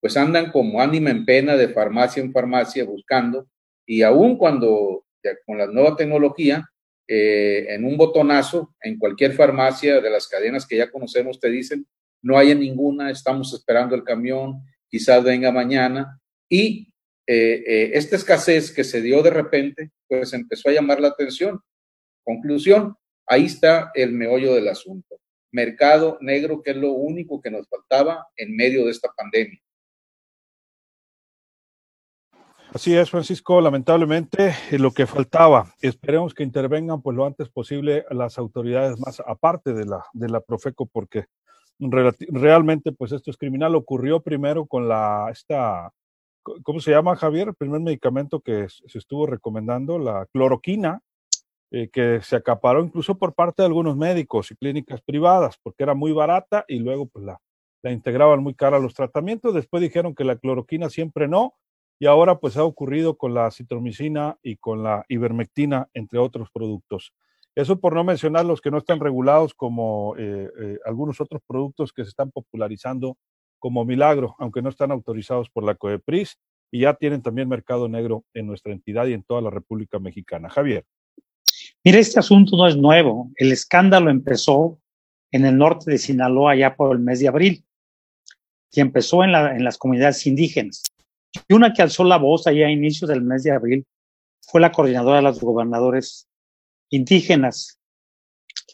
pues 0.00 0.16
andan 0.16 0.52
como 0.52 0.80
ánima 0.80 1.10
en 1.10 1.24
pena 1.24 1.56
de 1.56 1.68
farmacia 1.68 2.22
en 2.22 2.32
farmacia 2.32 2.84
buscando, 2.84 3.48
y 3.86 4.02
aún 4.02 4.36
cuando 4.36 5.04
con 5.46 5.58
la 5.58 5.66
nueva 5.66 5.96
tecnología, 5.96 6.68
eh, 7.06 7.66
en 7.70 7.84
un 7.84 7.96
botonazo, 7.96 8.74
en 8.82 8.98
cualquier 8.98 9.32
farmacia 9.32 10.00
de 10.00 10.10
las 10.10 10.28
cadenas 10.28 10.66
que 10.66 10.76
ya 10.76 10.90
conocemos, 10.90 11.40
te 11.40 11.50
dicen, 11.50 11.86
no 12.22 12.36
hay 12.36 12.54
ninguna, 12.54 13.10
estamos 13.10 13.52
esperando 13.54 13.94
el 13.94 14.04
camión, 14.04 14.62
quizás 14.88 15.22
venga 15.22 15.50
mañana. 15.50 16.20
Y 16.48 16.92
eh, 17.30 17.62
eh, 17.66 17.90
esta 17.92 18.16
escasez 18.16 18.72
que 18.72 18.84
se 18.84 19.02
dio 19.02 19.22
de 19.22 19.28
repente, 19.28 19.90
pues 20.08 20.32
empezó 20.32 20.70
a 20.70 20.72
llamar 20.72 20.98
la 20.98 21.08
atención. 21.08 21.60
Conclusión, 22.24 22.96
ahí 23.26 23.44
está 23.44 23.90
el 23.94 24.12
meollo 24.12 24.54
del 24.54 24.66
asunto. 24.66 25.20
Mercado 25.52 26.16
negro, 26.22 26.62
que 26.62 26.70
es 26.70 26.78
lo 26.78 26.92
único 26.92 27.38
que 27.42 27.50
nos 27.50 27.68
faltaba 27.68 28.26
en 28.34 28.56
medio 28.56 28.86
de 28.86 28.92
esta 28.92 29.10
pandemia. 29.14 29.60
Así 32.72 32.96
es, 32.96 33.10
Francisco, 33.10 33.60
lamentablemente 33.60 34.54
eh, 34.70 34.78
lo 34.78 34.92
que 34.92 35.06
faltaba. 35.06 35.74
Esperemos 35.82 36.32
que 36.32 36.42
intervengan 36.42 37.02
pues 37.02 37.14
lo 37.14 37.26
antes 37.26 37.50
posible 37.50 38.06
las 38.10 38.38
autoridades 38.38 38.98
más 39.00 39.20
aparte 39.20 39.74
de 39.74 39.84
la 39.84 40.02
de 40.14 40.30
la 40.30 40.40
Profeco 40.40 40.86
porque 40.86 41.26
realmente 41.78 42.92
pues 42.92 43.12
esto 43.12 43.30
es 43.30 43.36
criminal. 43.36 43.74
Ocurrió 43.74 44.22
primero 44.22 44.64
con 44.64 44.88
la 44.88 45.28
esta 45.30 45.92
¿cómo 46.42 46.80
se 46.80 46.90
llama 46.90 47.16
Javier? 47.16 47.48
El 47.48 47.54
primer 47.54 47.80
medicamento 47.80 48.40
que 48.40 48.68
se 48.68 48.98
estuvo 48.98 49.26
recomendando, 49.26 49.98
la 49.98 50.26
cloroquina, 50.32 51.02
eh, 51.70 51.88
que 51.92 52.20
se 52.22 52.36
acaparó 52.36 52.82
incluso 52.82 53.18
por 53.18 53.34
parte 53.34 53.62
de 53.62 53.66
algunos 53.66 53.96
médicos 53.96 54.50
y 54.50 54.56
clínicas 54.56 55.02
privadas 55.02 55.58
porque 55.62 55.82
era 55.82 55.94
muy 55.94 56.12
barata 56.12 56.64
y 56.66 56.78
luego 56.78 57.06
pues 57.06 57.26
la 57.26 57.38
la 57.82 57.92
integraban 57.92 58.42
muy 58.42 58.54
cara 58.54 58.76
a 58.76 58.80
los 58.80 58.94
tratamientos. 58.94 59.54
Después 59.54 59.82
dijeron 59.82 60.14
que 60.14 60.24
la 60.24 60.36
cloroquina 60.36 60.90
siempre 60.90 61.28
no 61.28 61.54
y 61.98 62.06
ahora 62.06 62.38
pues 62.38 62.56
ha 62.56 62.64
ocurrido 62.64 63.16
con 63.16 63.34
la 63.34 63.50
citromicina 63.50 64.38
y 64.42 64.56
con 64.56 64.82
la 64.82 65.04
ivermectina, 65.08 65.88
entre 65.94 66.18
otros 66.18 66.48
productos. 66.52 67.12
Eso 67.56 67.80
por 67.80 67.94
no 67.94 68.04
mencionar 68.04 68.44
los 68.44 68.60
que 68.60 68.70
no 68.70 68.78
están 68.78 69.00
regulados 69.00 69.52
como 69.52 70.14
eh, 70.16 70.48
eh, 70.60 70.78
algunos 70.84 71.20
otros 71.20 71.42
productos 71.46 71.92
que 71.92 72.04
se 72.04 72.10
están 72.10 72.30
popularizando 72.30 73.16
como 73.58 73.84
milagro, 73.84 74.34
aunque 74.38 74.62
no 74.62 74.68
están 74.68 74.90
autorizados 74.90 75.50
por 75.50 75.64
la 75.64 75.74
COEPRIS 75.74 76.38
y 76.70 76.80
ya 76.80 76.94
tienen 76.94 77.22
también 77.22 77.48
mercado 77.48 77.88
negro 77.88 78.24
en 78.34 78.46
nuestra 78.46 78.72
entidad 78.72 79.06
y 79.06 79.14
en 79.14 79.22
toda 79.22 79.40
la 79.40 79.50
República 79.50 79.98
Mexicana. 79.98 80.48
Javier. 80.48 80.84
Mire, 81.84 82.00
este 82.00 82.18
asunto 82.18 82.56
no 82.56 82.66
es 82.66 82.76
nuevo. 82.76 83.30
El 83.36 83.52
escándalo 83.52 84.10
empezó 84.10 84.78
en 85.30 85.44
el 85.44 85.56
norte 85.56 85.90
de 85.90 85.98
Sinaloa 85.98 86.56
ya 86.56 86.76
por 86.76 86.94
el 86.94 87.02
mes 87.02 87.20
de 87.20 87.28
abril 87.28 87.64
y 88.72 88.80
empezó 88.80 89.24
en, 89.24 89.32
la, 89.32 89.54
en 89.56 89.64
las 89.64 89.78
comunidades 89.78 90.26
indígenas. 90.26 90.82
Y 91.48 91.54
una 91.54 91.72
que 91.72 91.82
alzó 91.82 92.04
la 92.04 92.16
voz 92.16 92.46
allá 92.46 92.66
a 92.66 92.70
inicios 92.70 93.08
del 93.08 93.22
mes 93.22 93.42
de 93.42 93.52
abril 93.52 93.86
fue 94.42 94.60
la 94.60 94.72
coordinadora 94.72 95.16
de 95.16 95.22
los 95.22 95.40
gobernadores 95.40 96.28
indígenas, 96.90 97.78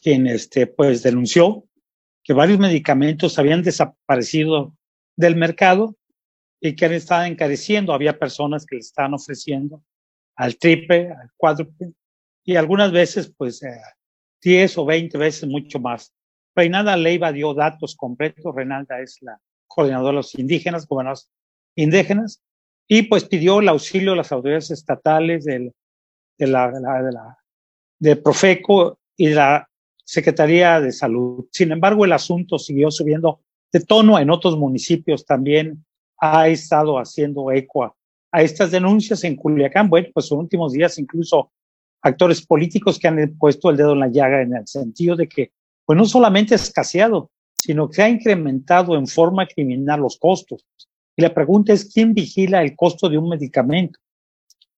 quien 0.03 0.27
este, 0.27 0.67
pues 0.67 1.03
denunció 1.03 1.65
que 2.25 2.33
varios 2.33 2.59
medicamentos 2.59 3.39
habían 3.39 3.63
desaparecido 3.63 4.75
del 5.15 5.37
mercado 5.37 5.95
y 6.61 6.75
que 6.75 6.87
han 6.87 6.95
estado 6.95 7.25
encareciendo. 7.25 7.93
Había 7.93 8.19
personas 8.19 8.65
que 8.65 8.77
le 8.77 8.81
estaban 8.81 9.15
ofreciendo 9.15 9.83
al 10.35 10.57
triple, 10.57 11.11
al 11.11 11.31
cuádruple 11.37 11.93
y 12.43 12.57
algunas 12.57 12.91
veces 12.91 13.33
pues 13.37 13.63
eh, 13.63 13.79
10 14.43 14.79
o 14.79 14.85
20 14.87 15.19
veces 15.19 15.49
mucho 15.49 15.79
más. 15.79 16.13
Reinalda 16.57 16.97
Leiva 16.97 17.31
dio 17.33 17.53
datos 17.53 17.95
completos. 17.95 18.55
Reinalda 18.55 19.01
es 19.01 19.19
la 19.21 19.39
coordinadora 19.67 20.11
de 20.11 20.17
los 20.17 20.35
indígenas, 20.37 20.87
gobernadores 20.87 21.31
indígenas, 21.75 22.43
y 22.87 23.03
pues 23.03 23.25
pidió 23.25 23.61
el 23.61 23.69
auxilio 23.69 24.13
de 24.13 24.19
las 24.19 24.31
autoridades 24.31 24.71
estatales, 24.71 25.45
del, 25.45 25.73
de, 26.39 26.47
la, 26.47 26.71
de, 26.71 26.81
la, 26.81 27.39
de 27.99 28.17
Profeco 28.17 28.99
y 29.17 29.29
de 29.29 29.35
la 29.35 29.69
Secretaría 30.05 30.81
de 30.81 30.93
Salud. 30.93 31.47
Sin 31.51 31.73
embargo, 31.73 32.05
el 32.05 32.13
asunto 32.13 32.59
siguió 32.59 32.91
subiendo 32.91 33.41
de 33.75 33.81
tono 33.81 34.21
en 34.21 34.31
otros 34.31 34.57
municipios 34.57 35.27
también 35.27 35.85
ha 36.19 36.49
estado 36.49 36.97
haciendo 36.97 37.51
eco 37.51 37.85
a, 37.85 38.43
estas 38.43 38.71
denuncias 38.71 39.25
en 39.25 39.35
Culiacán. 39.35 39.91
Bueno, 39.91 40.09
pues 40.15 40.31
en 40.31 40.39
últimos 40.39 40.73
días 40.73 40.97
incluso 40.99 41.51
actores 42.01 42.47
políticos 42.47 42.99
que 42.99 43.09
han 43.09 43.37
puesto 43.37 43.71
el 43.71 43.77
dedo 43.77 43.95
en 43.95 44.01
la 44.01 44.09
llaga 44.09 44.43
en 44.43 44.55
el 44.55 44.67
sentido 44.69 45.17
de 45.17 45.29
que, 45.29 45.53
pues 45.85 45.97
no 45.97 46.05
solamente 46.05 46.55
escaseado, 46.55 47.31
sino 47.55 47.89
que 47.89 48.03
ha 48.03 48.09
incrementado 48.09 48.95
en 48.95 49.09
forma 49.09 49.47
criminal 49.47 50.01
los 50.01 50.19
costos. 50.19 50.65
Y 51.17 51.23
la 51.23 51.35
pregunta 51.35 51.73
es, 51.73 51.93
¿quién 51.93 52.15
vigila 52.15 52.63
el 52.63 52.77
costo 52.77 53.09
de 53.09 53.19
un 53.19 53.29
medicamento? 53.29 53.99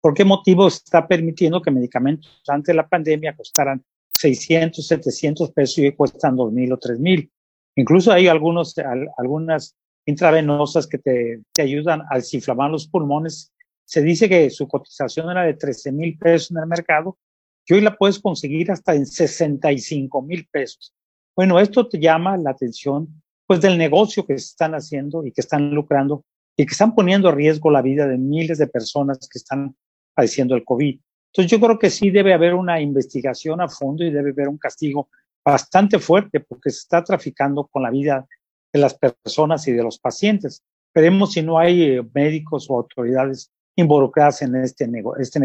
¿Por 0.01 0.13
qué 0.13 0.23
motivo 0.23 0.67
está 0.67 1.07
permitiendo 1.07 1.61
que 1.61 1.69
medicamentos 1.69 2.41
antes 2.47 2.73
de 2.73 2.77
la 2.77 2.87
pandemia 2.87 3.35
costaran 3.35 3.83
600, 4.19 4.85
700 4.85 5.51
pesos 5.51 5.77
y 5.79 5.91
cuestan 5.91 6.35
2.000 6.35 6.73
o 6.73 6.79
3.000? 6.79 7.29
Incluso 7.75 8.11
hay 8.11 8.27
algunos, 8.27 8.75
algunas 9.17 9.75
intravenosas 10.05 10.87
que 10.87 10.97
te, 10.97 11.41
te 11.53 11.61
ayudan 11.61 12.01
a 12.09 12.15
desinflamar 12.15 12.71
los 12.71 12.87
pulmones. 12.87 13.53
Se 13.85 14.01
dice 14.01 14.27
que 14.27 14.49
su 14.49 14.67
cotización 14.67 15.29
era 15.29 15.43
de 15.43 15.53
13 15.53 15.91
mil 15.91 16.17
pesos 16.17 16.51
en 16.51 16.57
el 16.57 16.67
mercado 16.67 17.17
y 17.65 17.73
hoy 17.73 17.81
la 17.81 17.95
puedes 17.95 18.19
conseguir 18.19 18.71
hasta 18.71 18.95
en 18.95 19.05
65 19.05 20.21
mil 20.21 20.47
pesos. 20.51 20.93
Bueno, 21.35 21.59
esto 21.59 21.87
te 21.87 21.99
llama 21.99 22.37
la 22.37 22.51
atención 22.51 23.21
pues 23.45 23.61
del 23.61 23.77
negocio 23.77 24.25
que 24.25 24.37
se 24.37 24.47
están 24.47 24.73
haciendo 24.73 25.25
y 25.25 25.31
que 25.31 25.41
están 25.41 25.71
lucrando 25.71 26.25
y 26.57 26.65
que 26.65 26.71
están 26.71 26.95
poniendo 26.95 27.29
a 27.29 27.35
riesgo 27.35 27.69
la 27.69 27.81
vida 27.81 28.07
de 28.07 28.17
miles 28.17 28.57
de 28.57 28.67
personas 28.67 29.19
que 29.31 29.37
están 29.37 29.75
padeciendo 30.15 30.55
el 30.55 30.65
COVID. 30.65 30.99
Entonces 31.31 31.51
yo 31.51 31.59
creo 31.59 31.77
que 31.77 31.89
sí 31.89 32.09
debe 32.09 32.33
haber 32.33 32.53
una 32.53 32.81
investigación 32.81 33.61
a 33.61 33.67
fondo 33.67 34.03
y 34.03 34.11
debe 34.11 34.31
haber 34.31 34.47
un 34.47 34.57
castigo 34.57 35.09
bastante 35.43 35.99
fuerte 35.99 36.39
porque 36.39 36.69
se 36.69 36.79
está 36.79 37.03
traficando 37.03 37.67
con 37.67 37.83
la 37.83 37.89
vida 37.89 38.27
de 38.73 38.79
las 38.79 38.95
personas 38.95 39.67
y 39.67 39.71
de 39.71 39.83
los 39.83 39.99
pacientes. 39.99 40.63
Veremos 40.93 41.33
si 41.33 41.41
no 41.41 41.57
hay 41.57 41.83
eh, 41.83 42.03
médicos 42.13 42.67
o 42.69 42.77
autoridades 42.77 43.51
involucradas 43.75 44.41
en 44.41 44.55
este, 44.55 44.87
nego 44.87 45.15
este 45.17 45.39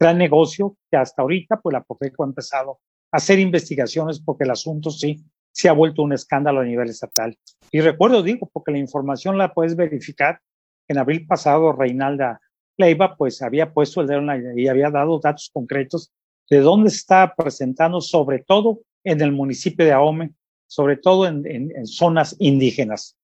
gran 0.00 0.18
negocio 0.18 0.76
que 0.90 0.96
hasta 0.96 1.22
ahorita 1.22 1.60
pues 1.60 1.72
la 1.72 1.84
Profeco 1.84 2.24
ha 2.24 2.26
empezado 2.26 2.80
a 3.12 3.18
hacer 3.18 3.38
investigaciones 3.38 4.20
porque 4.20 4.44
el 4.44 4.50
asunto 4.50 4.90
sí 4.90 5.22
se 5.52 5.68
ha 5.68 5.72
vuelto 5.72 6.02
un 6.02 6.12
escándalo 6.12 6.60
a 6.60 6.64
nivel 6.64 6.90
estatal. 6.90 7.38
Y 7.70 7.80
recuerdo, 7.80 8.22
digo, 8.22 8.50
porque 8.52 8.72
la 8.72 8.78
información 8.78 9.38
la 9.38 9.54
puedes 9.54 9.76
verificar. 9.76 10.40
En 10.88 10.98
abril 10.98 11.26
pasado, 11.26 11.72
Reinalda 11.72 12.40
Leiva, 12.76 13.16
pues 13.16 13.42
había 13.42 13.72
puesto 13.72 14.00
el 14.00 14.06
dedo 14.06 14.22
y 14.56 14.68
había 14.68 14.90
dado 14.90 15.18
datos 15.20 15.50
concretos 15.52 16.12
de 16.50 16.60
dónde 16.60 16.90
se 16.90 16.96
está 16.96 17.34
presentando, 17.34 18.00
sobre 18.00 18.40
todo 18.40 18.80
en 19.04 19.20
el 19.20 19.32
municipio 19.32 19.84
de 19.84 19.92
Ahome, 19.92 20.32
sobre 20.66 20.96
todo 20.96 21.26
en, 21.26 21.46
en, 21.46 21.70
en 21.76 21.86
zonas 21.86 22.36
indígenas. 22.38 23.16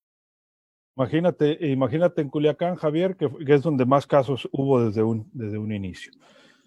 Imagínate, 0.96 1.58
imagínate 1.68 2.20
en 2.20 2.28
Culiacán, 2.28 2.76
Javier, 2.76 3.16
que, 3.16 3.28
que, 3.44 3.54
es 3.54 3.62
donde 3.62 3.86
más 3.86 4.06
casos 4.06 4.48
hubo 4.52 4.84
desde 4.84 5.02
un, 5.02 5.28
desde 5.32 5.56
un 5.56 5.72
inicio. 5.72 6.12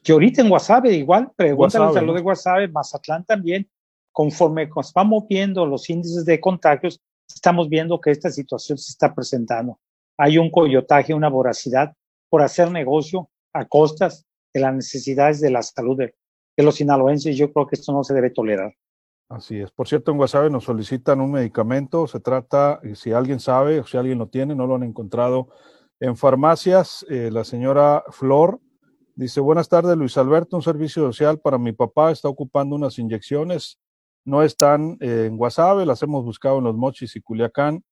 Y 0.03 0.11
ahorita 0.11 0.41
en 0.41 0.49
Guasave, 0.49 0.93
igual, 0.93 1.31
pregúntale 1.35 1.99
a 1.99 2.01
lo 2.01 2.13
de 2.13 2.21
Guasave, 2.21 2.67
Mazatlán 2.67 3.23
también, 3.25 3.69
conforme 4.11 4.69
vamos 4.93 5.25
viendo 5.29 5.65
los 5.65 5.89
índices 5.89 6.25
de 6.25 6.39
contagios, 6.39 6.99
estamos 7.27 7.69
viendo 7.69 7.99
que 8.01 8.11
esta 8.11 8.29
situación 8.29 8.77
se 8.77 8.91
está 8.91 9.13
presentando. 9.13 9.79
Hay 10.17 10.37
un 10.37 10.49
coyotaje, 10.49 11.13
una 11.13 11.29
voracidad 11.29 11.93
por 12.33 12.41
hacer 12.41 12.71
negocio 12.71 13.29
a 13.53 13.65
costas 13.65 14.25
de 14.51 14.61
las 14.61 14.73
necesidades 14.73 15.39
de 15.39 15.51
la 15.51 15.61
salud 15.61 15.95
de, 15.95 16.15
de 16.57 16.63
los 16.63 16.73
sinaloenses. 16.73 17.37
Yo 17.37 17.53
creo 17.53 17.67
que 17.67 17.75
esto 17.75 17.93
no 17.93 18.03
se 18.03 18.15
debe 18.15 18.31
tolerar. 18.31 18.73
Así 19.29 19.59
es. 19.59 19.69
Por 19.69 19.87
cierto, 19.87 20.09
en 20.09 20.17
Guasave 20.17 20.49
nos 20.49 20.63
solicitan 20.63 21.21
un 21.21 21.33
medicamento. 21.33 22.07
Se 22.07 22.19
trata, 22.19 22.81
si 22.95 23.11
alguien 23.11 23.39
sabe 23.39 23.81
o 23.81 23.85
si 23.85 23.97
alguien 23.97 24.17
lo 24.17 24.29
tiene, 24.29 24.55
no 24.55 24.65
lo 24.65 24.73
han 24.73 24.81
encontrado 24.81 25.49
en 25.99 26.17
farmacias. 26.17 27.05
Eh, 27.07 27.29
la 27.31 27.43
señora 27.43 28.03
Flor 28.09 28.59
dice, 29.13 29.39
buenas 29.39 29.69
tardes, 29.69 29.95
Luis 29.95 30.17
Alberto, 30.17 30.55
un 30.55 30.63
servicio 30.63 31.03
social 31.03 31.39
para 31.39 31.59
mi 31.59 31.71
papá. 31.71 32.09
Está 32.09 32.29
ocupando 32.29 32.75
unas 32.75 32.97
inyecciones 32.97 33.77
no 34.25 34.41
están 34.41 34.97
eh, 35.01 35.25
en 35.27 35.37
Guasave, 35.37 35.85
las 35.85 36.01
hemos 36.01 36.23
buscado 36.23 36.57
en 36.59 36.63
los 36.63 36.75
Mochis 36.75 37.15
y 37.15 37.21
Culiacán. 37.21 37.83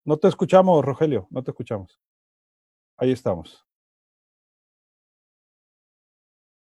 No 0.05 0.17
te 0.17 0.27
escuchamos, 0.27 0.83
Rogelio, 0.83 1.27
no 1.29 1.43
te 1.43 1.51
escuchamos. 1.51 1.99
Ahí 2.97 3.11
estamos. 3.11 3.65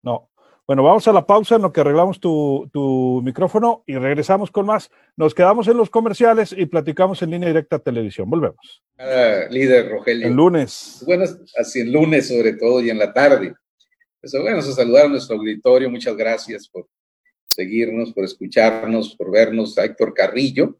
No. 0.04 0.30
Bueno, 0.68 0.82
vamos 0.82 1.08
a 1.08 1.14
la 1.14 1.28
pausa 1.28 1.58
en 1.58 1.62
lo 1.62 1.72
que 1.72 1.82
arreglamos 1.82 2.20
tu, 2.20 2.68
tu, 2.74 3.22
micrófono 3.24 3.84
y 3.86 3.98
regresamos 3.98 4.50
con 4.50 4.66
más. 4.66 4.90
Nos 5.16 5.36
quedamos 5.36 5.68
en 5.68 5.78
los 5.78 5.92
comerciales 5.92 6.56
y 6.58 6.66
platicamos 6.66 7.22
en 7.22 7.30
línea 7.30 7.50
directa 7.50 7.76
a 7.76 7.80
televisión. 7.80 8.28
Volvemos. 8.28 8.84
líder 9.52 9.92
Rogelio. 9.92 10.28
El 10.28 10.34
lunes. 10.34 11.04
Bueno, 11.06 11.26
así 11.60 11.82
el 11.82 11.92
lunes 11.92 12.30
sobre 12.30 12.54
todo 12.54 12.82
y 12.82 12.90
en 12.90 12.98
la 12.98 13.14
tarde. 13.14 13.54
Pues 14.20 14.34
bueno, 14.42 14.58
a 14.58 14.62
saludar 14.64 15.06
a 15.06 15.10
nuestro 15.10 15.38
auditorio. 15.38 15.88
Muchas 15.88 16.18
gracias 16.18 16.68
por 16.68 16.88
seguirnos, 17.46 18.12
por 18.12 18.24
escucharnos, 18.24 19.16
por 19.16 19.32
vernos. 19.32 19.78
A 19.78 19.86
Héctor 19.86 20.16
Carrillo. 20.16 20.80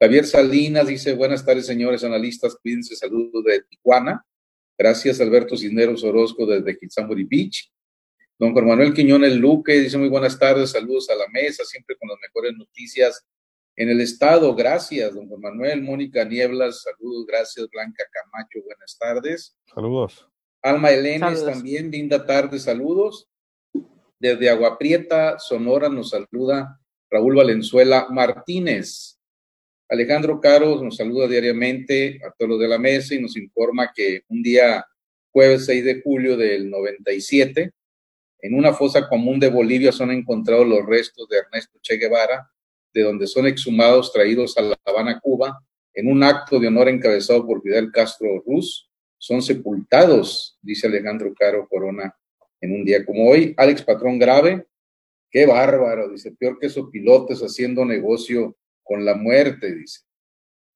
Javier 0.00 0.24
Salinas 0.24 0.86
dice, 0.86 1.14
buenas 1.14 1.44
tardes, 1.44 1.66
señores 1.66 2.04
analistas. 2.04 2.54
Cuídense, 2.62 2.94
saludos 2.94 3.42
de 3.42 3.60
Tijuana. 3.62 4.24
Gracias, 4.78 5.20
Alberto 5.20 5.56
Cisneros 5.56 6.04
Orozco 6.04 6.46
desde 6.46 6.78
Kitsambori 6.78 7.24
Beach. 7.24 7.72
Don 8.38 8.52
Juan 8.52 8.66
Manuel 8.66 8.92
Quiñones 8.92 9.34
Luque 9.36 9.80
dice 9.80 9.96
muy 9.96 10.10
buenas 10.10 10.38
tardes, 10.38 10.70
saludos 10.70 11.08
a 11.08 11.14
la 11.14 11.26
mesa, 11.28 11.64
siempre 11.64 11.96
con 11.96 12.10
las 12.10 12.18
mejores 12.20 12.54
noticias 12.54 13.26
en 13.76 13.88
el 13.88 14.02
estado. 14.02 14.54
Gracias, 14.54 15.14
don 15.14 15.26
Juan 15.26 15.40
Manuel. 15.40 15.80
Mónica 15.80 16.22
Nieblas, 16.22 16.82
saludos, 16.82 17.24
gracias. 17.26 17.66
Blanca 17.70 18.04
Camacho, 18.12 18.58
buenas 18.62 18.98
tardes. 18.98 19.56
Saludos. 19.74 20.28
Alma 20.60 20.90
Elenes 20.90 21.46
también, 21.46 21.90
linda 21.90 22.26
tarde, 22.26 22.58
saludos. 22.58 23.26
Desde 24.18 24.50
Agua 24.50 24.76
Prieta, 24.78 25.38
Sonora, 25.38 25.88
nos 25.88 26.10
saluda 26.10 26.78
Raúl 27.10 27.36
Valenzuela 27.36 28.06
Martínez. 28.10 29.18
Alejandro 29.88 30.40
Caro 30.42 30.82
nos 30.82 30.96
saluda 30.96 31.26
diariamente 31.26 32.20
a 32.22 32.32
todos 32.32 32.50
los 32.50 32.60
de 32.60 32.68
la 32.68 32.78
mesa 32.78 33.14
y 33.14 33.22
nos 33.22 33.34
informa 33.36 33.92
que 33.94 34.24
un 34.28 34.42
día, 34.42 34.84
jueves 35.32 35.64
6 35.64 35.84
de 35.86 36.02
julio 36.02 36.36
del 36.36 36.68
97, 36.68 37.72
en 38.46 38.54
una 38.54 38.72
fosa 38.72 39.08
común 39.08 39.40
de 39.40 39.50
Bolivia 39.50 39.90
son 39.90 40.12
encontrados 40.12 40.66
los 40.66 40.86
restos 40.86 41.28
de 41.28 41.38
Ernesto 41.38 41.78
Che 41.82 41.96
Guevara, 41.96 42.48
de 42.94 43.02
donde 43.02 43.26
son 43.26 43.46
exhumados 43.46 44.12
traídos 44.12 44.56
a 44.56 44.62
La 44.62 44.78
Habana, 44.84 45.18
Cuba, 45.20 45.60
en 45.92 46.08
un 46.08 46.22
acto 46.22 46.60
de 46.60 46.68
honor 46.68 46.88
encabezado 46.88 47.44
por 47.44 47.60
Fidel 47.60 47.90
Castro 47.90 48.42
Ruz. 48.46 48.88
Son 49.18 49.42
sepultados, 49.42 50.58
dice 50.62 50.86
Alejandro 50.86 51.34
Caro 51.34 51.66
Corona, 51.68 52.14
en 52.60 52.72
un 52.72 52.84
día 52.84 53.04
como 53.04 53.28
hoy. 53.28 53.52
Alex 53.56 53.82
Patrón 53.82 54.18
Grave, 54.18 54.64
qué 55.28 55.44
bárbaro, 55.44 56.08
dice, 56.08 56.30
peor 56.30 56.58
que 56.60 56.66
esos 56.66 56.88
pilotos 56.90 57.40
haciendo 57.40 57.84
negocio 57.84 58.56
con 58.84 59.04
la 59.04 59.16
muerte, 59.16 59.74
dice. 59.74 60.02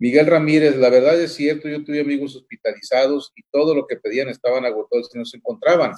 Miguel 0.00 0.26
Ramírez, 0.26 0.76
la 0.76 0.90
verdad 0.90 1.20
es 1.20 1.34
cierto, 1.34 1.68
yo 1.68 1.84
tuve 1.84 2.00
amigos 2.00 2.34
hospitalizados 2.34 3.32
y 3.36 3.42
todo 3.52 3.74
lo 3.76 3.86
que 3.86 3.96
pedían 3.96 4.28
estaban 4.28 4.64
agotados 4.64 5.08
y 5.14 5.18
no 5.18 5.24
se 5.24 5.36
encontraban. 5.36 5.92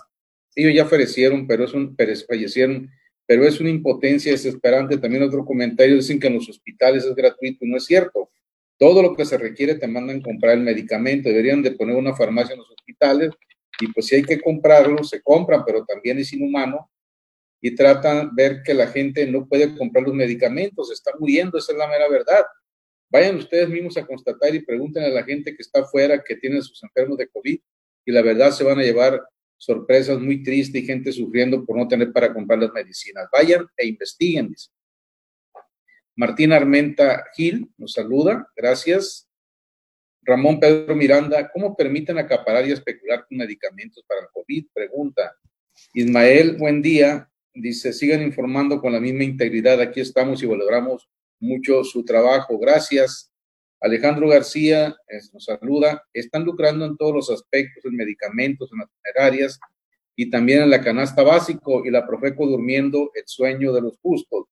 Ellos 0.55 0.75
ya 0.75 0.87
fallecieron, 0.87 1.47
pero 1.47 1.65
es 1.65 1.73
un, 1.75 1.97
fallecieron, 2.29 2.91
pero 3.27 3.45
es 3.45 3.61
una 3.61 3.71
impotencia 3.71 4.33
desesperante. 4.33 4.99
También 4.99 5.23
otro 5.23 5.45
comentario 5.45 5.97
dicen 5.97 6.21
que 6.21 6.27
en 6.27 6.35
los 6.35 6.49
hospitales 6.49 7.05
es 7.05 7.15
gratuito, 7.15 7.65
no 7.67 7.77
es 7.77 7.85
cierto. 7.85 8.31
Todo 8.79 9.03
lo 9.03 9.15
que 9.15 9.25
se 9.25 9.39
requiere 9.39 9.77
te 9.77 9.87
mandan 9.87 10.21
comprar 10.21 10.59
el 10.59 10.65
medicamento. 10.65 11.29
Deberían 11.29 11.63
de 11.63 11.73
poner 11.73 11.97
una 11.97 12.15
farmacia 12.15 12.55
en 12.55 12.61
los 12.61 12.71
hospitales 12.71 13.31
y 13.81 13.93
pues 13.93 14.07
si 14.07 14.17
hay 14.17 14.23
que 14.23 14.41
comprarlo, 14.41 15.03
se 15.03 15.23
compran, 15.23 15.65
pero 15.65 15.85
también 15.85 16.19
es 16.19 16.33
inhumano 16.33 16.91
y 17.61 17.75
tratan 17.75 18.35
de 18.35 18.43
ver 18.43 18.63
que 18.63 18.75
la 18.75 18.89
gente 18.89 19.27
no 19.27 19.47
puede 19.49 19.77
comprar 19.77 20.05
los 20.05 20.15
medicamentos, 20.15 20.91
está 20.91 21.13
muriendo, 21.19 21.57
esa 21.57 21.73
es 21.73 21.79
la 21.79 21.87
mera 21.87 22.09
verdad. 22.09 22.45
Vayan 23.09 23.37
ustedes 23.37 23.69
mismos 23.69 23.97
a 23.97 24.07
constatar 24.07 24.55
y 24.55 24.61
pregunten 24.61 25.05
a 25.05 25.09
la 25.09 25.23
gente 25.23 25.55
que 25.55 25.63
está 25.63 25.81
afuera, 25.81 26.23
que 26.25 26.37
tiene 26.37 26.61
sus 26.61 26.83
enfermos 26.83 27.19
de 27.19 27.29
COVID, 27.29 27.59
y 28.05 28.13
la 28.13 28.23
verdad 28.23 28.51
se 28.51 28.65
van 28.65 28.81
a 28.81 28.83
llevar 28.83 29.23
sorpresas 29.63 30.19
muy 30.19 30.43
tristes 30.43 30.83
y 30.83 30.85
gente 30.85 31.13
sufriendo 31.13 31.65
por 31.65 31.77
no 31.77 31.87
tener 31.87 32.13
para 32.13 32.35
comprar 32.35 32.59
las 32.59 32.73
medicinas. 32.73 33.29
Vayan 33.33 33.65
e 33.77 33.87
investiguen, 33.87 34.49
dice. 34.49 34.71
Martín 36.17 36.53
Armenta 36.53 37.25
Gil 37.37 37.71
nos 37.79 37.93
saluda, 37.93 38.45
gracias. 38.57 39.29
Ramón 40.23 40.59
Pedro 40.59 40.97
Miranda, 40.97 41.49
¿cómo 41.53 41.77
permiten 41.77 42.19
acaparar 42.19 42.67
y 42.67 42.73
especular 42.73 43.25
con 43.25 43.39
medicamentos 43.39 44.05
para 44.07 44.23
el 44.23 44.27
COVID? 44.33 44.67
Pregunta. 44.75 45.37
Ismael, 45.95 46.57
buen 46.57 46.83
día. 46.83 47.31
Dice, 47.55 47.93
sigan 47.93 48.23
informando 48.23 48.81
con 48.81 48.93
la 48.93 49.01
misma 49.01 49.23
integridad. 49.23 49.81
Aquí 49.81 50.01
estamos 50.01 50.43
y 50.43 50.47
valoramos 50.47 51.09
mucho 51.39 51.85
su 51.85 52.05
trabajo. 52.05 52.59
Gracias. 52.59 53.32
Alejandro 53.83 54.29
García 54.29 54.97
nos 55.33 55.45
saluda. 55.45 56.05
Están 56.13 56.45
lucrando 56.45 56.87
en 56.87 56.97
todos 56.97 57.15
los 57.15 57.31
aspectos, 57.31 57.85
en 57.85 57.97
medicamentos, 57.97 58.71
en 58.73 58.79
las 58.79 58.89
funerarias 58.91 59.61
y 60.15 60.31
también 60.31 60.63
en 60.63 60.71
la 60.71 60.81
canasta 60.81 61.23
básico 61.23 61.85
y 61.85 61.91
la 61.91 62.07
Profeco 62.07 62.47
durmiendo 62.47 63.11
el 63.15 63.25
sueño 63.27 63.73
de 63.73 63.83
los 63.83 63.99
justos. 63.99 64.47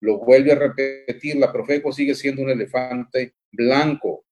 Lo 0.00 0.18
vuelve 0.18 0.52
a 0.52 0.56
repetir, 0.56 1.36
la 1.36 1.50
Profeco 1.50 1.92
sigue 1.92 2.14
siendo 2.14 2.42
un 2.42 2.50
elefante 2.50 3.34
blanco. 3.50 4.26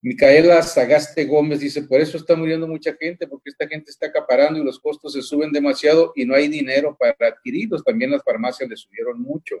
Micaela 0.00 0.60
Sagaste 0.62 1.24
Gómez 1.26 1.60
dice, 1.60 1.84
por 1.84 2.00
eso 2.00 2.16
está 2.16 2.34
muriendo 2.34 2.66
mucha 2.66 2.92
gente, 2.98 3.28
porque 3.28 3.50
esta 3.50 3.68
gente 3.68 3.92
está 3.92 4.06
acaparando 4.08 4.58
y 4.58 4.64
los 4.64 4.80
costos 4.80 5.12
se 5.12 5.22
suben 5.22 5.52
demasiado 5.52 6.12
y 6.16 6.24
no 6.24 6.34
hay 6.34 6.48
dinero 6.48 6.96
para 6.98 7.28
adquirirlos. 7.28 7.84
También 7.84 8.10
las 8.10 8.24
farmacias 8.24 8.68
le 8.68 8.76
subieron 8.76 9.22
mucho. 9.22 9.58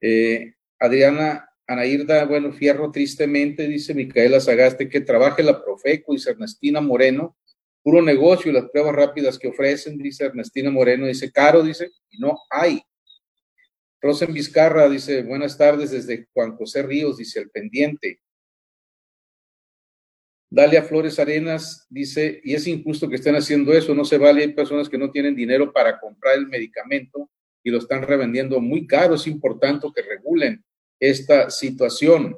Eh, 0.00 0.54
Adriana 0.80 1.48
Anairda, 1.66 2.24
bueno, 2.26 2.52
Fierro, 2.52 2.90
tristemente, 2.92 3.66
dice 3.66 3.92
Micaela 3.92 4.40
Sagaste, 4.40 4.88
que 4.88 5.00
trabaje 5.00 5.42
la 5.42 5.62
Profeco, 5.62 6.12
dice 6.12 6.30
Ernestina 6.30 6.80
Moreno, 6.80 7.36
puro 7.82 8.02
negocio 8.02 8.50
y 8.50 8.54
las 8.54 8.70
pruebas 8.70 8.94
rápidas 8.94 9.38
que 9.38 9.48
ofrecen, 9.48 9.98
dice 9.98 10.26
Ernestina 10.26 10.70
Moreno, 10.70 11.06
dice 11.06 11.32
caro, 11.32 11.62
dice, 11.62 11.90
y 12.10 12.18
no 12.18 12.38
hay. 12.50 12.80
Rosen 14.00 14.32
Vizcarra 14.32 14.88
dice, 14.88 15.22
buenas 15.22 15.58
tardes 15.58 15.90
desde 15.90 16.28
Juan 16.32 16.56
José 16.56 16.82
Ríos, 16.82 17.16
dice 17.16 17.40
el 17.40 17.50
pendiente. 17.50 18.20
Dalia 20.48 20.84
Flores 20.84 21.18
Arenas 21.18 21.86
dice, 21.90 22.40
y 22.44 22.54
es 22.54 22.66
injusto 22.68 23.08
que 23.08 23.16
estén 23.16 23.34
haciendo 23.34 23.72
eso, 23.72 23.94
no 23.94 24.04
se 24.04 24.18
vale, 24.18 24.42
hay 24.42 24.52
personas 24.52 24.88
que 24.88 24.98
no 24.98 25.10
tienen 25.10 25.34
dinero 25.34 25.72
para 25.72 25.98
comprar 25.98 26.36
el 26.36 26.46
medicamento 26.46 27.28
y 27.64 27.70
lo 27.70 27.78
están 27.78 28.02
revendiendo 28.02 28.60
muy 28.60 28.86
caro, 28.86 29.16
es 29.16 29.26
importante 29.26 29.88
que 29.92 30.02
regulen 30.02 30.64
esta 31.00 31.50
situación. 31.50 32.36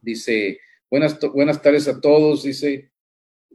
Dice, 0.00 0.58
buenas, 0.90 1.18
buenas 1.32 1.62
tardes 1.62 1.88
a 1.88 2.00
todos, 2.00 2.42
dice, 2.42 2.90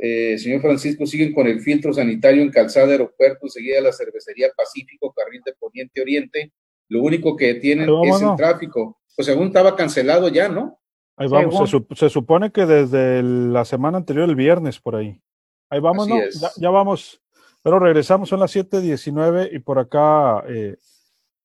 eh, 0.02 0.38
señor 0.38 0.62
Francisco, 0.62 1.06
siguen 1.06 1.34
con 1.34 1.45
el 1.48 1.60
filtro 1.60 1.93
sanitario 1.93 2.41
en 2.41 2.52
Calzada 2.52 2.88
Aeropuerto, 2.88 3.50
seguida 3.50 3.82
la 3.82 3.91
cervecería 3.91 4.48
Pacífico, 4.56 5.13
carril 5.13 5.41
de 5.45 5.54
Poniente 5.54 6.02
Oriente. 6.02 6.54
Lo 6.88 7.04
único 7.04 7.36
que 7.36 7.56
tienen 7.56 7.89
es 8.06 8.22
el 8.22 8.36
tráfico. 8.36 9.00
Pues 9.15 9.26
según 9.26 9.48
estaba 9.48 9.76
cancelado 9.76 10.30
ya, 10.30 10.48
¿no? 10.48 10.80
Ahí 11.17 11.28
vamos, 11.28 11.69
se, 11.95 12.10
supone 12.10 12.50
que 12.50 12.65
desde 12.65 13.22
la 13.22 13.65
semana 13.65 13.98
anterior, 13.98 14.30
el 14.30 14.38
viernes, 14.38 14.80
por 14.80 14.95
ahí. 14.95 15.22
Ahí 15.69 15.82
vamos, 15.82 16.08
¿no? 16.08 16.15
Ya, 16.56 16.69
vamos, 16.69 17.22
pero 17.62 17.78
regresamos, 17.78 18.30
son 18.30 18.39
las 18.39 18.56
7.19 18.56 19.50
y 19.52 19.60
por 19.60 19.80
acá 19.80 20.45
eh, 20.48 20.78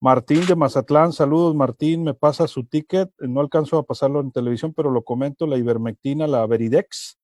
Martín 0.05 0.45
de 0.47 0.55
Mazatlán, 0.55 1.14
saludos 1.14 1.55
Martín, 1.55 2.05
me 2.05 2.12
pasa 2.12 2.47
su 2.47 2.67
ticket, 2.67 3.11
no 3.21 3.40
alcanzo 3.40 3.79
a 3.79 3.85
pasarlo 3.85 4.21
en 4.21 4.33
televisión, 4.33 4.75
pero 4.75 4.90
lo 4.90 5.03
comento, 5.03 5.47
la 5.47 5.57
ivermectina, 5.57 6.27
la 6.27 6.47
Veridex, 6.47 7.19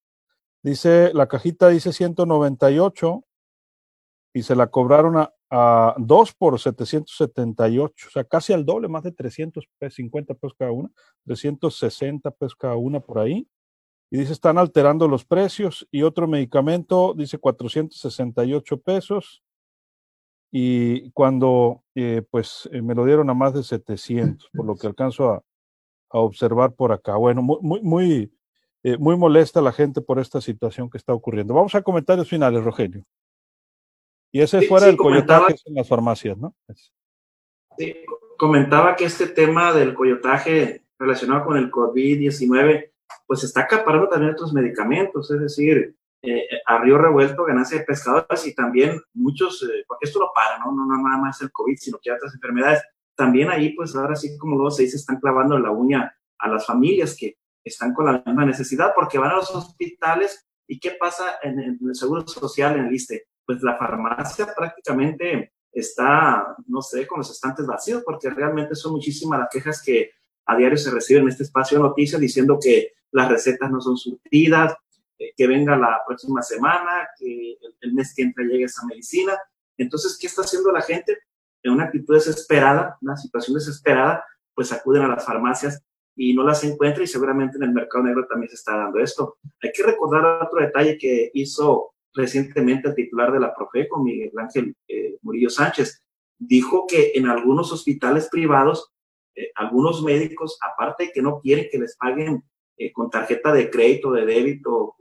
dice, 0.63 1.11
la 1.13 1.29
cajita 1.29 1.69
dice 1.69 1.93
198 1.93 3.23
y 4.33 4.43
se 4.45 4.57
la 4.57 4.69
cobraron 4.69 5.19
a, 5.19 5.31
a 5.51 5.95
2 5.99 6.33
por 6.33 6.59
778, 6.59 8.09
o 8.09 8.11
sea, 8.13 8.25
casi 8.25 8.55
al 8.55 8.65
doble, 8.65 8.89
más 8.89 9.03
de 9.03 9.13
350 9.13 10.33
pesos 10.33 10.57
cada 10.59 10.73
una, 10.73 10.89
360 11.27 12.31
pesos 12.31 12.57
cada 12.57 12.77
una 12.77 13.01
por 13.01 13.19
ahí. 13.19 13.47
Y 14.11 14.17
dice, 14.21 14.33
están 14.33 14.57
alterando 14.57 15.07
los 15.07 15.27
precios. 15.27 15.87
Y 15.91 16.03
otro 16.03 16.27
medicamento 16.27 17.13
dice 17.15 17.37
468 17.37 18.81
pesos 18.81 19.43
y 20.51 21.11
cuando 21.13 21.85
eh, 21.95 22.23
pues 22.31 22.69
eh, 22.73 22.83
me 22.83 22.95
lo 22.95 23.05
dieron 23.05 23.31
a 23.31 23.35
más 23.35 23.55
de 23.55 23.63
700, 23.63 24.51
por 24.53 24.67
lo 24.67 24.77
que 24.77 24.87
alcanzo 24.87 25.31
a, 25.31 25.43
observar 26.13 26.75
por 26.75 26.91
acá. 26.91 27.15
Bueno, 27.15 27.41
muy, 27.41 27.81
muy, 27.83 28.33
eh, 28.83 28.97
muy 28.99 29.17
molesta 29.17 29.63
la 29.63 29.71
gente 29.71 30.01
por 30.01 30.19
esta 30.19 30.41
situación 30.41 30.91
que 30.91 30.99
está 30.99 31.15
ocurriendo. 31.15 31.55
Vamos 31.55 31.77
a 31.77 31.83
comentarios 31.83 32.29
finales, 32.29 32.65
Rogelio. 32.65 33.05
Y 34.33 34.41
ese 34.41 34.59
es 34.59 34.69
fuera 34.69 34.87
del 34.87 34.97
coyotaje 34.97 35.55
en 35.65 35.75
las 35.75 35.89
farmacias, 35.89 36.37
¿no? 36.37 36.55
Sí, 37.79 37.95
comentaba 38.37 38.97
que 38.97 39.05
este 39.05 39.29
tema 39.29 39.73
del 39.73 39.95
coyotaje 39.95 40.85
relacionado 40.99 41.45
con 41.45 41.57
el 41.57 41.71
COVID-19, 41.71 42.91
pues 43.27 43.45
está 43.45 43.63
acaparando 43.63 44.09
también 44.09 44.33
otros 44.33 44.53
medicamentos, 44.53 45.31
es 45.31 45.41
decir, 45.41 45.97
eh, 46.23 46.47
a 46.67 46.79
río 46.79 46.99
revuelto, 46.99 47.45
ganancia 47.45 47.79
de 47.79 47.85
pescadores 47.85 48.47
y 48.47 48.55
también 48.55 49.01
muchos, 49.15 49.63
eh, 49.63 49.85
porque 49.89 50.07
esto 50.07 50.19
lo 50.21 50.31
para, 50.35 50.59
¿no? 50.59 50.73
No 50.73 50.87
nada 50.87 51.19
más 51.19 51.41
el 51.41 51.51
COVID, 51.51 51.77
sino 51.77 51.99
que 52.03 52.13
otras 52.13 52.35
enfermedades. 52.35 52.83
También 53.15 53.51
ahí, 53.51 53.75
pues 53.75 53.95
ahora 53.97 54.17
sí, 54.17 54.37
como 54.39 54.57
luego 54.57 54.71
se 54.71 54.83
dice, 54.83 54.97
están 54.97 55.19
clavando 55.19 55.59
la 55.59 55.71
uña 55.71 56.15
a 56.39 56.49
las 56.49 56.67
familias 56.67 57.17
que 57.19 57.37
están 57.65 57.95
con 57.95 58.07
la 58.07 58.23
misma 58.25 58.45
necesidad 58.45 58.93
porque 58.95 59.19
van 59.19 59.31
a 59.31 59.37
los 59.37 59.51
hospitales 59.51 60.47
y 60.67 60.79
¿qué 60.79 60.93
pasa 60.93 61.39
en, 61.43 61.59
el 61.59 61.95
Seguro 61.95 62.27
Social, 62.27 62.77
en 62.77 62.87
el 62.87 62.95
ISTE? 62.95 63.27
Pues 63.45 63.63
la 63.63 63.77
farmacia 63.77 64.47
prácticamente 64.57 65.53
está, 65.73 66.55
no 66.67 66.81
sé, 66.81 67.07
con 67.07 67.19
los 67.19 67.31
estantes 67.31 67.67
vacíos 67.67 68.03
porque 68.05 68.31
realmente 68.31 68.75
son 68.75 68.93
muchísimas 68.93 69.41
las 69.41 69.49
quejas 69.51 69.83
que 69.83 70.13
a 70.47 70.57
diario 70.57 70.79
se 70.79 70.91
reciben 70.91 71.25
en 71.25 71.29
este 71.31 71.43
espacio 71.43 71.79
de 71.79 71.85
noticias 71.85 72.21
diciendo 72.21 72.59
que 72.63 72.93
las 73.13 73.29
recetas 73.29 73.71
no 73.71 73.81
son 73.81 73.97
surtidas, 73.97 74.77
eh, 75.21 75.35
que 75.37 75.47
venga 75.47 75.77
la 75.77 76.01
próxima 76.07 76.41
semana, 76.41 77.07
que 77.19 77.59
el, 77.83 77.93
mes 77.93 78.15
que 78.15 78.23
entra 78.23 78.43
llegue 78.43 78.65
esa 78.65 78.87
medicina. 78.87 79.39
Entonces, 79.77 80.17
¿qué 80.19 80.27
está 80.27 80.41
haciendo 80.41 80.73
la 80.73 80.81
gente? 80.81 81.19
En 81.63 81.73
una 81.73 81.85
actitud 81.85 82.15
desesperada, 82.15 82.97
una 83.03 83.19
situación 83.19 83.55
desesperada, 83.55 84.25
pues 84.55 84.73
acuden 84.73 85.03
a 85.03 85.09
las 85.09 85.23
farmacias 85.23 85.85
y 86.17 86.33
no 86.33 86.43
las 86.43 86.65
encuentra 86.65 87.05
y 87.05 87.07
seguramente 87.07 87.59
en 87.59 87.65
el 87.65 87.73
mercado 87.73 88.05
negro 88.05 88.27
también 88.27 88.49
se 88.49 88.55
está 88.55 88.79
dando 88.79 88.99
esto. 88.99 89.37
Hay 89.63 89.71
que 89.73 89.83
recordar 89.83 90.43
otro 90.43 90.59
detalle 90.59 90.97
que 90.97 91.31
hizo 91.35 91.93
recientemente 92.15 92.89
el 92.89 92.95
titular 92.95 93.31
de 93.31 93.41
la 93.41 93.55
Profeco, 93.55 94.03
Miguel 94.03 94.33
Ángel 94.39 94.75
eh, 94.89 95.19
Murillo 95.21 95.51
Sánchez. 95.51 96.03
Dijo 96.39 96.87
que 96.89 97.13
en 97.15 97.27
algunos 97.27 97.73
hospitales 97.73 98.31
privados, 98.31 98.91
eh, 99.35 99.51
algunos 99.55 100.03
médicos, 100.03 100.59
aparte 100.67 101.05
de 101.05 101.13
que 101.13 101.21
no 101.21 101.41
quieren 101.41 101.69
que 101.71 101.79
les 101.79 101.95
paguen 101.99 102.43
eh, 102.79 102.91
con 102.91 103.11
tarjeta 103.11 103.53
de 103.53 103.69
crédito, 103.69 104.11
de 104.13 104.25
débito 104.25 104.95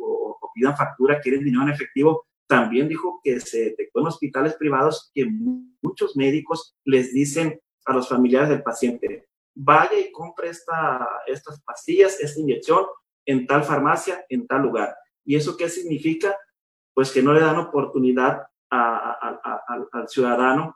pidan 0.60 0.78
factura, 0.78 1.22
quieren 1.22 1.44
dinero 1.44 1.64
en 1.64 1.70
efectivo, 1.70 2.26
también 2.48 2.88
dijo 2.88 3.22
que 3.24 3.40
se 3.40 3.66
detectó 3.66 4.00
en 4.00 4.08
hospitales 4.08 4.56
privados 4.56 5.12
que 5.14 5.26
muchos 5.82 6.18
médicos 6.18 6.76
les 6.84 7.14
dicen 7.14 7.60
a 7.86 7.94
los 7.94 8.10
familiares 8.10 8.50
del 8.50 8.64
paciente, 8.64 9.28
vaya 9.56 10.00
y 10.00 10.12
compre 10.12 10.50
esta, 10.50 11.08
estas 11.28 11.62
pastillas, 11.62 12.20
esta 12.20 12.40
inyección 12.40 12.86
en 13.26 13.46
tal 13.46 13.64
farmacia, 13.64 14.26
en 14.30 14.48
tal 14.48 14.64
lugar. 14.64 14.96
¿Y 15.24 15.36
eso 15.36 15.56
qué 15.56 15.70
significa? 15.70 16.36
Pues 16.94 17.12
que 17.12 17.22
no 17.22 17.34
le 17.34 17.42
dan 17.42 17.58
oportunidad 17.58 18.44
al 18.72 20.08
ciudadano 20.08 20.76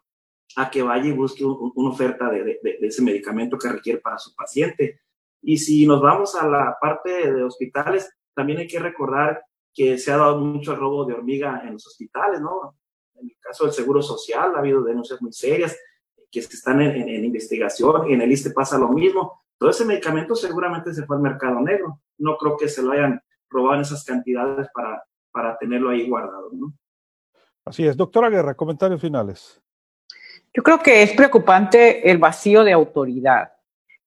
a 0.55 0.69
que 0.69 0.83
vaya 0.83 1.07
y 1.07 1.11
busque 1.11 1.43
una 1.43 1.89
oferta 1.89 2.29
de, 2.29 2.59
ese 2.81 3.01
medicamento 3.01 3.57
que 3.57 3.69
requiere 3.69 3.99
para 3.99 4.19
su 4.19 4.35
paciente. 4.35 5.01
Y 5.41 5.57
si 5.57 5.87
nos 5.87 6.01
vamos 6.01 6.35
a 6.35 6.47
la 6.47 6.77
parte 6.79 7.31
de 7.31 7.43
hospitales, 7.43 8.09
también 8.35 8.59
hay 8.59 8.67
que 8.67 8.79
recordar 8.79 9.43
que 9.73 9.97
se 9.97 10.11
ha 10.11 10.17
dado 10.17 10.39
mucho 10.39 10.75
robo 10.75 11.05
de 11.05 11.13
hormiga 11.13 11.61
en 11.65 11.73
los 11.73 11.87
hospitales, 11.87 12.39
¿no? 12.41 12.75
En 13.15 13.27
el 13.27 13.35
caso 13.39 13.65
del 13.65 13.73
Seguro 13.73 14.01
Social 14.01 14.55
ha 14.55 14.59
habido 14.59 14.83
denuncias 14.83 15.21
muy 15.21 15.33
serias 15.33 15.77
que 16.31 16.39
están 16.39 16.81
en, 16.81 17.23
investigación 17.23 18.09
y 18.09 18.13
en 18.13 18.21
el 18.21 18.31
ISTE 18.31 18.51
pasa 18.51 18.77
lo 18.77 18.89
mismo. 18.89 19.43
Todo 19.57 19.69
ese 19.69 19.85
medicamento 19.85 20.35
seguramente 20.35 20.93
se 20.93 21.05
fue 21.05 21.15
al 21.15 21.21
mercado 21.21 21.59
negro. 21.61 22.01
No 22.17 22.37
creo 22.37 22.57
que 22.57 22.67
se 22.67 22.81
lo 22.81 22.91
hayan 22.91 23.21
robado 23.49 23.75
en 23.75 23.81
esas 23.81 24.03
cantidades 24.03 24.67
para, 24.73 25.03
para 25.31 25.57
tenerlo 25.57 25.91
ahí 25.91 26.09
guardado, 26.09 26.49
¿no? 26.51 26.73
Así 27.65 27.85
es. 27.85 27.95
Doctora 27.95 28.29
Guerra, 28.29 28.55
comentarios 28.55 28.99
finales. 28.99 29.61
Yo 30.55 30.63
creo 30.63 30.79
que 30.79 31.03
es 31.03 31.13
preocupante 31.13 32.09
el 32.09 32.17
vacío 32.17 32.63
de 32.63 32.73
autoridad. 32.73 33.53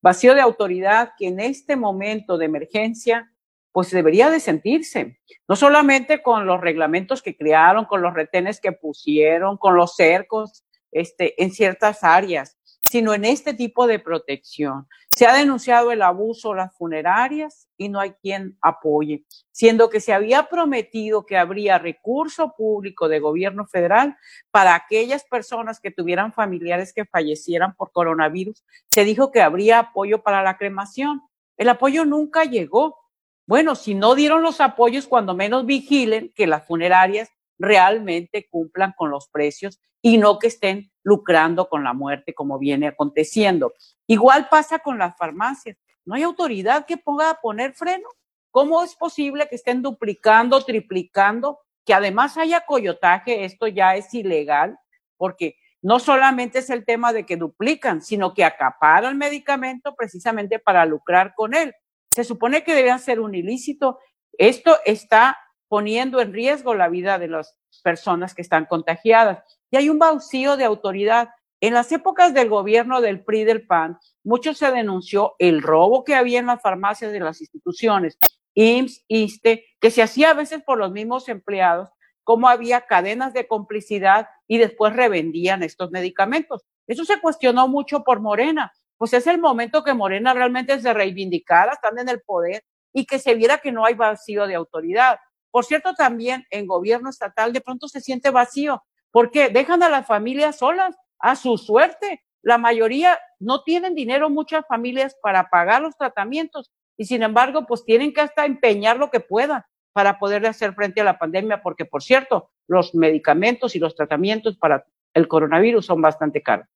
Vacío 0.02 0.34
de 0.34 0.40
autoridad 0.40 1.12
que 1.16 1.28
en 1.28 1.40
este 1.40 1.76
momento 1.76 2.36
de 2.38 2.44
emergencia 2.44 3.32
pues 3.76 3.90
debería 3.90 4.30
de 4.30 4.40
sentirse, 4.40 5.20
no 5.46 5.54
solamente 5.54 6.22
con 6.22 6.46
los 6.46 6.62
reglamentos 6.62 7.20
que 7.20 7.36
crearon, 7.36 7.84
con 7.84 8.00
los 8.00 8.14
retenes 8.14 8.58
que 8.58 8.72
pusieron, 8.72 9.58
con 9.58 9.76
los 9.76 9.96
cercos 9.96 10.64
este, 10.92 11.42
en 11.42 11.50
ciertas 11.50 12.02
áreas, 12.02 12.56
sino 12.88 13.12
en 13.12 13.26
este 13.26 13.52
tipo 13.52 13.86
de 13.86 13.98
protección. 13.98 14.88
Se 15.10 15.26
ha 15.26 15.34
denunciado 15.34 15.92
el 15.92 16.00
abuso 16.00 16.54
las 16.54 16.74
funerarias 16.74 17.68
y 17.76 17.90
no 17.90 18.00
hay 18.00 18.12
quien 18.12 18.56
apoye, 18.62 19.26
siendo 19.52 19.90
que 19.90 20.00
se 20.00 20.14
había 20.14 20.44
prometido 20.44 21.26
que 21.26 21.36
habría 21.36 21.76
recurso 21.76 22.54
público 22.56 23.10
de 23.10 23.20
gobierno 23.20 23.66
federal 23.66 24.16
para 24.50 24.74
aquellas 24.74 25.24
personas 25.24 25.80
que 25.80 25.90
tuvieran 25.90 26.32
familiares 26.32 26.94
que 26.94 27.04
fallecieran 27.04 27.74
por 27.74 27.92
coronavirus. 27.92 28.64
Se 28.88 29.04
dijo 29.04 29.30
que 29.30 29.42
habría 29.42 29.80
apoyo 29.80 30.22
para 30.22 30.42
la 30.42 30.56
cremación. 30.56 31.20
El 31.58 31.68
apoyo 31.68 32.06
nunca 32.06 32.44
llegó. 32.44 33.05
Bueno, 33.46 33.76
si 33.76 33.94
no 33.94 34.16
dieron 34.16 34.42
los 34.42 34.60
apoyos, 34.60 35.06
cuando 35.06 35.34
menos 35.34 35.66
vigilen 35.66 36.32
que 36.34 36.48
las 36.48 36.66
funerarias 36.66 37.30
realmente 37.58 38.48
cumplan 38.50 38.92
con 38.96 39.10
los 39.10 39.28
precios 39.28 39.80
y 40.02 40.18
no 40.18 40.38
que 40.38 40.48
estén 40.48 40.90
lucrando 41.02 41.68
con 41.68 41.84
la 41.84 41.92
muerte 41.92 42.34
como 42.34 42.58
viene 42.58 42.88
aconteciendo. 42.88 43.72
Igual 44.06 44.48
pasa 44.48 44.80
con 44.80 44.98
las 44.98 45.16
farmacias. 45.16 45.76
No 46.04 46.14
hay 46.14 46.24
autoridad 46.24 46.86
que 46.86 46.96
ponga 46.96 47.30
a 47.30 47.40
poner 47.40 47.74
freno. 47.74 48.08
¿Cómo 48.50 48.82
es 48.82 48.94
posible 48.96 49.48
que 49.48 49.56
estén 49.56 49.82
duplicando, 49.82 50.64
triplicando, 50.64 51.60
que 51.84 51.94
además 51.94 52.36
haya 52.36 52.62
coyotaje? 52.66 53.44
Esto 53.44 53.68
ya 53.68 53.96
es 53.96 54.12
ilegal 54.12 54.78
porque 55.16 55.56
no 55.82 56.00
solamente 56.00 56.58
es 56.58 56.70
el 56.70 56.84
tema 56.84 57.12
de 57.12 57.24
que 57.24 57.36
duplican, 57.36 58.02
sino 58.02 58.34
que 58.34 58.44
acaparan 58.44 59.16
medicamento 59.18 59.94
precisamente 59.94 60.58
para 60.58 60.84
lucrar 60.84 61.34
con 61.34 61.54
él. 61.54 61.74
Se 62.16 62.24
supone 62.24 62.64
que 62.64 62.74
debe 62.74 62.98
ser 62.98 63.20
un 63.20 63.34
ilícito. 63.34 63.98
Esto 64.38 64.78
está 64.86 65.36
poniendo 65.68 66.18
en 66.22 66.32
riesgo 66.32 66.74
la 66.74 66.88
vida 66.88 67.18
de 67.18 67.28
las 67.28 67.58
personas 67.82 68.34
que 68.34 68.40
están 68.40 68.64
contagiadas. 68.64 69.44
Y 69.70 69.76
hay 69.76 69.90
un 69.90 69.98
vacío 69.98 70.56
de 70.56 70.64
autoridad. 70.64 71.28
En 71.60 71.74
las 71.74 71.92
épocas 71.92 72.32
del 72.32 72.48
gobierno 72.48 73.02
del 73.02 73.22
PRI 73.22 73.44
del 73.44 73.66
PAN, 73.66 73.98
mucho 74.24 74.54
se 74.54 74.70
denunció 74.70 75.34
el 75.38 75.60
robo 75.60 76.04
que 76.04 76.14
había 76.14 76.38
en 76.38 76.46
las 76.46 76.62
farmacias 76.62 77.12
de 77.12 77.20
las 77.20 77.42
instituciones, 77.42 78.16
IMSS, 78.54 79.04
ISTE, 79.08 79.66
que 79.78 79.90
se 79.90 80.00
hacía 80.02 80.30
a 80.30 80.34
veces 80.34 80.62
por 80.62 80.78
los 80.78 80.92
mismos 80.92 81.28
empleados, 81.28 81.90
cómo 82.24 82.48
había 82.48 82.86
cadenas 82.86 83.34
de 83.34 83.46
complicidad 83.46 84.28
y 84.48 84.56
después 84.56 84.96
revendían 84.96 85.62
estos 85.62 85.90
medicamentos. 85.90 86.64
Eso 86.86 87.04
se 87.04 87.20
cuestionó 87.20 87.68
mucho 87.68 88.04
por 88.04 88.20
Morena. 88.20 88.72
Pues 88.98 89.12
es 89.12 89.26
el 89.26 89.38
momento 89.38 89.84
que 89.84 89.94
Morena 89.94 90.32
realmente 90.32 90.80
se 90.80 90.92
reivindicara, 90.92 91.72
están 91.72 91.98
en 91.98 92.08
el 92.08 92.20
poder 92.22 92.64
y 92.92 93.04
que 93.04 93.18
se 93.18 93.34
viera 93.34 93.58
que 93.58 93.72
no 93.72 93.84
hay 93.84 93.94
vacío 93.94 94.46
de 94.46 94.54
autoridad. 94.54 95.18
Por 95.50 95.64
cierto, 95.64 95.94
también 95.94 96.46
en 96.50 96.66
gobierno 96.66 97.10
estatal 97.10 97.52
de 97.52 97.60
pronto 97.60 97.88
se 97.88 98.00
siente 98.00 98.30
vacío, 98.30 98.82
porque 99.10 99.48
dejan 99.48 99.82
a 99.82 99.88
las 99.88 100.06
familias 100.06 100.56
solas, 100.56 100.96
a 101.18 101.36
su 101.36 101.58
suerte. 101.58 102.22
La 102.42 102.58
mayoría 102.58 103.18
no 103.38 103.62
tienen 103.62 103.94
dinero, 103.94 104.30
muchas 104.30 104.64
familias, 104.66 105.16
para 105.22 105.48
pagar 105.50 105.82
los 105.82 105.96
tratamientos 105.96 106.70
y 106.96 107.04
sin 107.04 107.22
embargo, 107.22 107.66
pues 107.66 107.84
tienen 107.84 108.12
que 108.12 108.22
hasta 108.22 108.46
empeñar 108.46 108.96
lo 108.96 109.10
que 109.10 109.20
puedan 109.20 109.62
para 109.92 110.18
poder 110.18 110.46
hacer 110.46 110.74
frente 110.74 111.00
a 111.00 111.04
la 111.04 111.18
pandemia, 111.18 111.62
porque 111.62 111.84
por 111.84 112.02
cierto, 112.02 112.50
los 112.66 112.94
medicamentos 112.94 113.76
y 113.76 113.78
los 113.78 113.94
tratamientos 113.94 114.56
para 114.56 114.84
el 115.14 115.28
coronavirus 115.28 115.86
son 115.86 116.02
bastante 116.02 116.42
caros. 116.42 116.66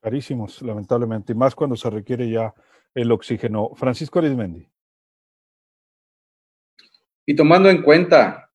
Carísimos, 0.00 0.62
lamentablemente, 0.62 1.32
y 1.32 1.36
más 1.36 1.54
cuando 1.54 1.76
se 1.76 1.90
requiere 1.90 2.30
ya 2.30 2.54
el 2.94 3.10
oxígeno. 3.12 3.70
Francisco 3.74 4.18
Arizmendi. 4.18 4.68
Y 7.26 7.36
tomando 7.36 7.68
en 7.68 7.82
cuenta 7.82 8.50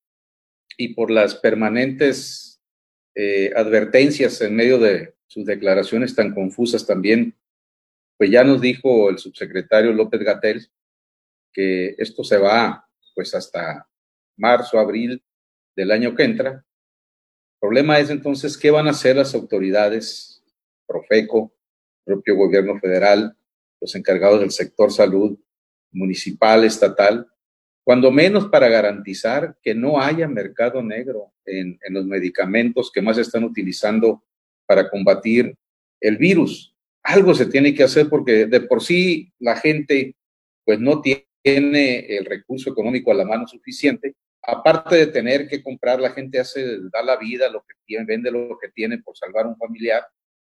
y 0.77 0.93
por 0.95 1.11
las 1.11 1.35
permanentes 1.35 2.61
eh, 3.15 3.51
advertencias 3.55 4.41
en 4.41 4.55
medio 4.55 4.79
de 4.79 5.15
sus 5.27 5.45
declaraciones 5.45 6.15
tan 6.15 6.33
confusas 6.33 6.85
también, 6.85 7.35
pues 8.17 8.31
ya 8.31 8.43
nos 8.43 8.61
dijo 8.61 9.09
el 9.09 9.17
subsecretario 9.17 9.93
López 9.93 10.21
Gatel 10.21 10.67
que 11.51 11.95
esto 11.97 12.23
se 12.23 12.37
va 12.37 12.87
pues 13.13 13.35
hasta 13.35 13.87
marzo, 14.37 14.79
abril 14.79 15.23
del 15.75 15.91
año 15.91 16.15
que 16.15 16.23
entra. 16.23 16.51
El 16.51 17.59
problema 17.59 17.99
es 17.99 18.09
entonces 18.09 18.57
qué 18.57 18.71
van 18.71 18.87
a 18.87 18.91
hacer 18.91 19.15
las 19.15 19.35
autoridades, 19.35 20.32
Profeco, 20.93 21.51
propio 22.05 22.35
gobierno 22.35 22.79
federal, 22.79 23.35
los 23.81 23.95
encargados 23.95 24.41
del 24.41 24.51
sector 24.51 24.91
salud, 24.91 25.39
municipal, 25.91 26.63
estatal, 26.63 27.27
cuando 27.83 28.11
menos 28.11 28.47
para 28.47 28.69
garantizar 28.69 29.57
que 29.61 29.73
no 29.73 29.99
haya 29.99 30.27
mercado 30.27 30.83
negro 30.83 31.33
en, 31.45 31.79
los 31.89 32.05
medicamentos 32.05 32.91
que 32.93 33.01
más 33.01 33.17
están 33.17 33.43
utilizando 33.43 34.23
para 34.67 34.87
combatir 34.87 35.55
el 35.99 36.17
virus. 36.17 36.75
Algo 37.01 37.33
se 37.33 37.47
tiene 37.47 37.73
que 37.73 37.83
hacer 37.83 38.07
porque 38.07 38.45
de 38.45 38.61
por 38.61 38.83
sí 38.83 39.33
la 39.39 39.55
gente 39.57 40.15
pues 40.63 40.79
no 40.79 41.01
tiene 41.01 41.99
el 42.07 42.25
recurso 42.25 42.69
económico 42.69 43.11
a 43.11 43.15
la 43.15 43.25
mano 43.25 43.47
suficiente. 43.47 44.15
Aparte 44.43 44.95
de 44.95 45.07
tener 45.07 45.47
que 45.47 45.63
comprar, 45.63 45.99
la 45.99 46.11
gente 46.11 46.39
hace, 46.39 46.77
da 46.91 47.01
la 47.03 47.17
vida, 47.17 47.49
lo 47.49 47.61
que 47.61 47.75
tiene, 47.85 48.05
vende 48.05 48.31
lo 48.31 48.57
que 48.61 48.69
tiene 48.69 48.99
por 48.99 49.17
salvar 49.17 49.45
a 49.45 49.49
un 49.49 49.57
familiar. 49.57 50.03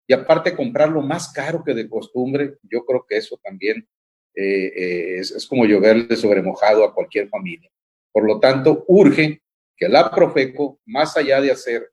Y 0.10 0.14
aparte 0.14 0.56
comprar 0.56 0.90
lo 0.90 1.04
más 1.04 1.32
caro 1.32 1.64
que 1.64 1.76
de 1.76 1.88
costumbre, 1.88 2.58
yo 2.64 2.84
creo 2.84 3.06
que 3.08 3.18
eso 3.18 3.40
también 3.44 3.88
eh, 4.34 4.66
eh, 4.76 5.20
es, 5.20 5.46
como 5.48 5.66
lloverle 5.66 6.16
sobre 6.16 6.42
mojado 6.42 6.84
a 6.84 6.96
cualquier 6.96 7.30
familia. 7.30 7.70
Por 8.12 8.26
lo 8.26 8.40
tanto, 8.40 8.86
urge 8.88 9.44
que 9.78 9.88
la 9.88 10.10
Profeco, 10.10 10.80
más 10.88 11.16
allá 11.16 11.40
de 11.40 11.52
hacer 11.52 11.92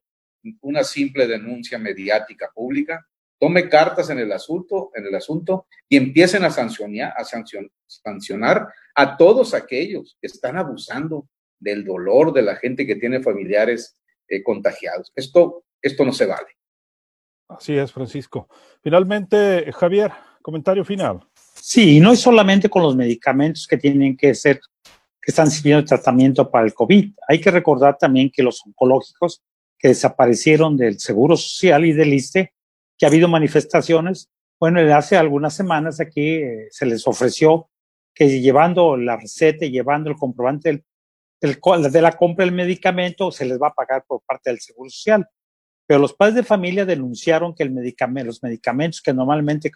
una 0.62 0.82
simple 0.82 1.26
denuncia 1.26 1.78
mediática 1.78 2.50
pública, 2.54 3.06
tome 3.38 3.68
cartas 3.68 4.08
en 4.08 4.18
el 4.18 4.32
asunto, 4.32 4.92
en 4.94 5.04
el 5.04 5.14
asunto 5.14 5.66
y 5.86 5.98
empiecen 5.98 6.42
a 6.44 6.50
sancionar, 6.50 7.12
a 7.18 7.22
sancionar 7.86 8.66
a 8.94 9.16
todos 9.18 9.52
aquellos 9.52 10.16
que 10.22 10.28
están 10.28 10.56
abusando 10.56 11.28
del 11.60 11.84
dolor 11.84 12.32
de 12.32 12.40
la 12.40 12.56
gente 12.56 12.86
que 12.86 12.96
tiene 12.96 13.22
familiares 13.22 14.00
eh, 14.26 14.42
contagiados. 14.42 15.12
Esto, 15.14 15.64
esto 15.82 16.02
no 16.02 16.14
se 16.14 16.24
vale. 16.24 16.55
Así 17.48 17.76
es, 17.76 17.92
Francisco. 17.92 18.48
Finalmente, 18.82 19.70
Javier, 19.72 20.12
comentario 20.42 20.84
final. 20.84 21.20
Sí, 21.54 21.96
y 21.96 22.00
no 22.00 22.12
es 22.12 22.20
solamente 22.20 22.68
con 22.68 22.82
los 22.82 22.96
medicamentos 22.96 23.66
que 23.66 23.76
tienen 23.76 24.16
que 24.16 24.34
ser, 24.34 24.60
que 24.84 25.30
están 25.30 25.50
sirviendo 25.50 25.80
el 25.80 25.86
tratamiento 25.86 26.50
para 26.50 26.66
el 26.66 26.74
COVID. 26.74 27.12
Hay 27.28 27.40
que 27.40 27.50
recordar 27.50 27.98
también 27.98 28.30
que 28.30 28.42
los 28.42 28.64
oncológicos 28.64 29.42
que 29.78 29.88
desaparecieron 29.88 30.76
del 30.76 30.98
Seguro 30.98 31.36
Social 31.36 31.84
y 31.84 31.92
del 31.92 32.14
ISTE, 32.14 32.52
que 32.96 33.06
ha 33.06 33.08
habido 33.08 33.28
manifestaciones. 33.28 34.30
Bueno, 34.58 34.80
hace 34.94 35.16
algunas 35.16 35.54
semanas 35.54 36.00
aquí 36.00 36.36
eh, 36.36 36.68
se 36.70 36.86
les 36.86 37.06
ofreció 37.06 37.68
que 38.14 38.40
llevando 38.40 38.96
la 38.96 39.16
receta 39.16 39.66
llevando 39.66 40.10
el 40.10 40.16
comprobante 40.16 40.84
de 41.40 42.00
la 42.00 42.12
compra 42.12 42.46
del 42.46 42.54
medicamento 42.54 43.30
se 43.30 43.44
les 43.44 43.60
va 43.60 43.68
a 43.68 43.74
pagar 43.74 44.04
por 44.06 44.22
parte 44.22 44.50
del 44.50 44.58
Seguro 44.58 44.88
Social. 44.88 45.28
Pero 45.86 46.00
los 46.00 46.14
padres 46.14 46.36
de 46.36 46.42
familia 46.42 46.84
denunciaron 46.84 47.54
que 47.54 47.64
los 47.64 48.42
medicamentos 48.42 49.00
que 49.00 49.12
normalmente 49.12 49.70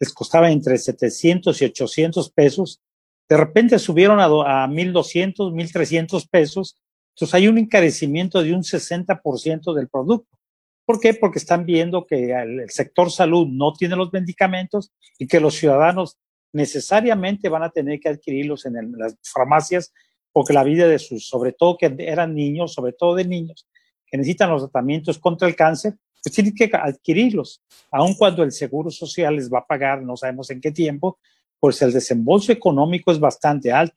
les 0.00 0.12
costaban 0.12 0.52
entre 0.52 0.78
700 0.78 1.60
y 1.60 1.64
800 1.64 2.30
pesos, 2.30 2.80
de 3.28 3.36
repente 3.36 3.78
subieron 3.78 4.20
a, 4.20 4.24
a 4.24 4.68
1.200, 4.68 5.52
1.300 5.52 6.28
pesos 6.30 6.76
entonces 7.18 7.34
hay 7.34 7.48
un 7.48 7.58
encarecimiento 7.58 8.44
de 8.44 8.54
un 8.54 8.62
60% 8.62 9.74
del 9.74 9.88
producto. 9.88 10.38
¿Por 10.86 11.00
qué? 11.00 11.14
Porque 11.14 11.40
están 11.40 11.66
viendo 11.66 12.06
que 12.06 12.30
el 12.30 12.70
sector 12.70 13.10
salud 13.10 13.48
no 13.48 13.72
tiene 13.72 13.96
los 13.96 14.12
medicamentos 14.12 14.92
y 15.18 15.26
que 15.26 15.40
los 15.40 15.56
ciudadanos 15.56 16.16
necesariamente 16.52 17.48
van 17.48 17.64
a 17.64 17.70
tener 17.70 17.98
que 17.98 18.10
adquirirlos 18.10 18.66
en, 18.66 18.92
las 18.96 19.16
farmacias 19.34 19.92
porque 20.30 20.52
la 20.52 20.62
vida 20.62 20.86
de 20.86 21.00
sus, 21.00 21.26
sobre 21.26 21.52
todo 21.52 21.76
que 21.76 21.92
eran 21.98 22.36
niños, 22.36 22.72
sobre 22.72 22.92
todo 22.92 23.16
de 23.16 23.24
niños, 23.24 23.66
que 24.10 24.16
necesitan 24.16 24.50
los 24.50 24.62
tratamientos 24.62 25.18
contra 25.18 25.48
el 25.48 25.56
cáncer, 25.56 25.94
pues 26.22 26.34
tienen 26.34 26.54
que 26.54 26.70
adquirirlos, 26.72 27.62
aun 27.90 28.14
cuando 28.14 28.42
el 28.42 28.52
Seguro 28.52 28.90
Social 28.90 29.36
les 29.36 29.52
va 29.52 29.60
a 29.60 29.66
pagar, 29.66 30.02
no 30.02 30.16
sabemos 30.16 30.50
en 30.50 30.60
qué 30.60 30.72
tiempo, 30.72 31.18
pues 31.60 31.80
el 31.82 31.92
desembolso 31.92 32.52
económico 32.52 33.12
es 33.12 33.20
bastante 33.20 33.72
alto. 33.72 33.96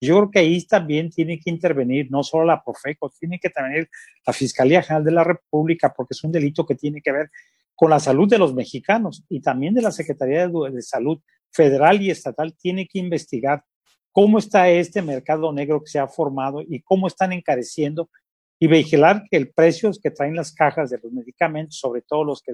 Yo 0.00 0.16
creo 0.16 0.30
que 0.30 0.38
ahí 0.38 0.64
también 0.64 1.10
tiene 1.10 1.40
que 1.40 1.50
intervenir 1.50 2.08
no 2.10 2.22
solo 2.22 2.44
la 2.44 2.62
Profeco, 2.62 3.10
tiene 3.18 3.38
que 3.40 3.48
intervenir 3.48 3.88
la 4.24 4.32
Fiscalía 4.32 4.82
General 4.82 5.04
de 5.04 5.10
la 5.10 5.24
República, 5.24 5.92
porque 5.94 6.14
es 6.14 6.22
un 6.22 6.30
delito 6.30 6.64
que 6.64 6.76
tiene 6.76 7.00
que 7.02 7.10
ver 7.10 7.30
con 7.74 7.90
la 7.90 7.98
salud 7.98 8.28
de 8.28 8.38
los 8.38 8.54
mexicanos 8.54 9.24
y 9.28 9.40
también 9.40 9.74
de 9.74 9.82
la 9.82 9.90
Secretaría 9.90 10.48
de 10.48 10.82
Salud 10.82 11.20
federal 11.50 12.00
y 12.00 12.10
estatal 12.10 12.54
tiene 12.56 12.86
que 12.86 12.98
investigar 12.98 13.64
cómo 14.12 14.38
está 14.38 14.68
este 14.68 15.02
mercado 15.02 15.52
negro 15.52 15.80
que 15.80 15.90
se 15.90 15.98
ha 15.98 16.08
formado 16.08 16.62
y 16.62 16.80
cómo 16.82 17.06
están 17.06 17.32
encareciendo 17.32 18.10
y 18.58 18.66
vigilar 18.66 19.24
que 19.30 19.36
el 19.36 19.50
precio 19.50 19.90
que 20.02 20.10
traen 20.10 20.34
las 20.34 20.52
cajas 20.52 20.90
de 20.90 20.98
los 21.02 21.12
medicamentos, 21.12 21.78
sobre 21.78 22.02
todo 22.02 22.24
los 22.24 22.42
que 22.42 22.52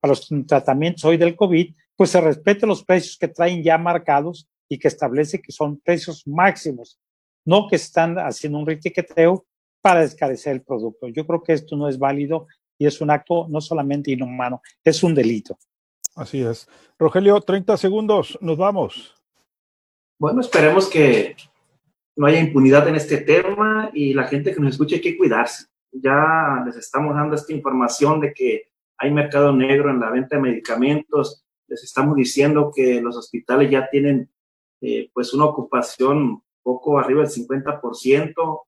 para 0.00 0.12
los 0.12 0.28
tratamientos 0.46 1.04
hoy 1.04 1.16
del 1.16 1.36
COVID, 1.36 1.74
pues 1.96 2.10
se 2.10 2.20
respete 2.20 2.66
los 2.66 2.84
precios 2.84 3.16
que 3.18 3.28
traen 3.28 3.62
ya 3.62 3.78
marcados 3.78 4.48
y 4.68 4.78
que 4.78 4.88
establece 4.88 5.40
que 5.40 5.52
son 5.52 5.80
precios 5.80 6.26
máximos, 6.26 6.98
no 7.44 7.68
que 7.68 7.76
están 7.76 8.18
haciendo 8.18 8.58
un 8.58 8.66
retiqueteo 8.66 9.46
para 9.80 10.00
descarecer 10.00 10.54
el 10.54 10.62
producto. 10.62 11.08
Yo 11.08 11.26
creo 11.26 11.42
que 11.42 11.52
esto 11.52 11.76
no 11.76 11.88
es 11.88 11.98
válido 11.98 12.46
y 12.78 12.86
es 12.86 13.00
un 13.00 13.10
acto 13.10 13.46
no 13.48 13.60
solamente 13.60 14.10
inhumano, 14.10 14.62
es 14.82 15.02
un 15.02 15.14
delito. 15.14 15.58
Así 16.16 16.42
es. 16.42 16.68
Rogelio, 16.98 17.40
30 17.40 17.76
segundos, 17.76 18.38
nos 18.40 18.56
vamos. 18.56 19.14
Bueno, 20.18 20.40
esperemos 20.40 20.88
que 20.88 21.36
no 22.16 22.26
haya 22.26 22.40
impunidad 22.40 22.86
en 22.88 22.96
este 22.96 23.18
tema 23.18 23.90
y 23.92 24.14
la 24.14 24.24
gente 24.24 24.54
que 24.54 24.60
nos 24.60 24.72
escuche 24.72 24.96
hay 24.96 25.00
que 25.00 25.16
cuidarse. 25.16 25.66
Ya 25.92 26.62
les 26.64 26.76
estamos 26.76 27.14
dando 27.14 27.34
esta 27.34 27.52
información 27.52 28.20
de 28.20 28.32
que 28.32 28.70
hay 28.98 29.12
mercado 29.12 29.52
negro 29.52 29.90
en 29.90 30.00
la 30.00 30.10
venta 30.10 30.36
de 30.36 30.42
medicamentos, 30.42 31.44
les 31.66 31.82
estamos 31.82 32.16
diciendo 32.16 32.70
que 32.74 33.00
los 33.00 33.16
hospitales 33.16 33.70
ya 33.70 33.88
tienen 33.90 34.30
eh, 34.80 35.10
pues 35.12 35.32
una 35.34 35.46
ocupación 35.46 36.42
poco 36.62 36.98
arriba 36.98 37.22
del 37.22 37.30
50%, 37.30 38.60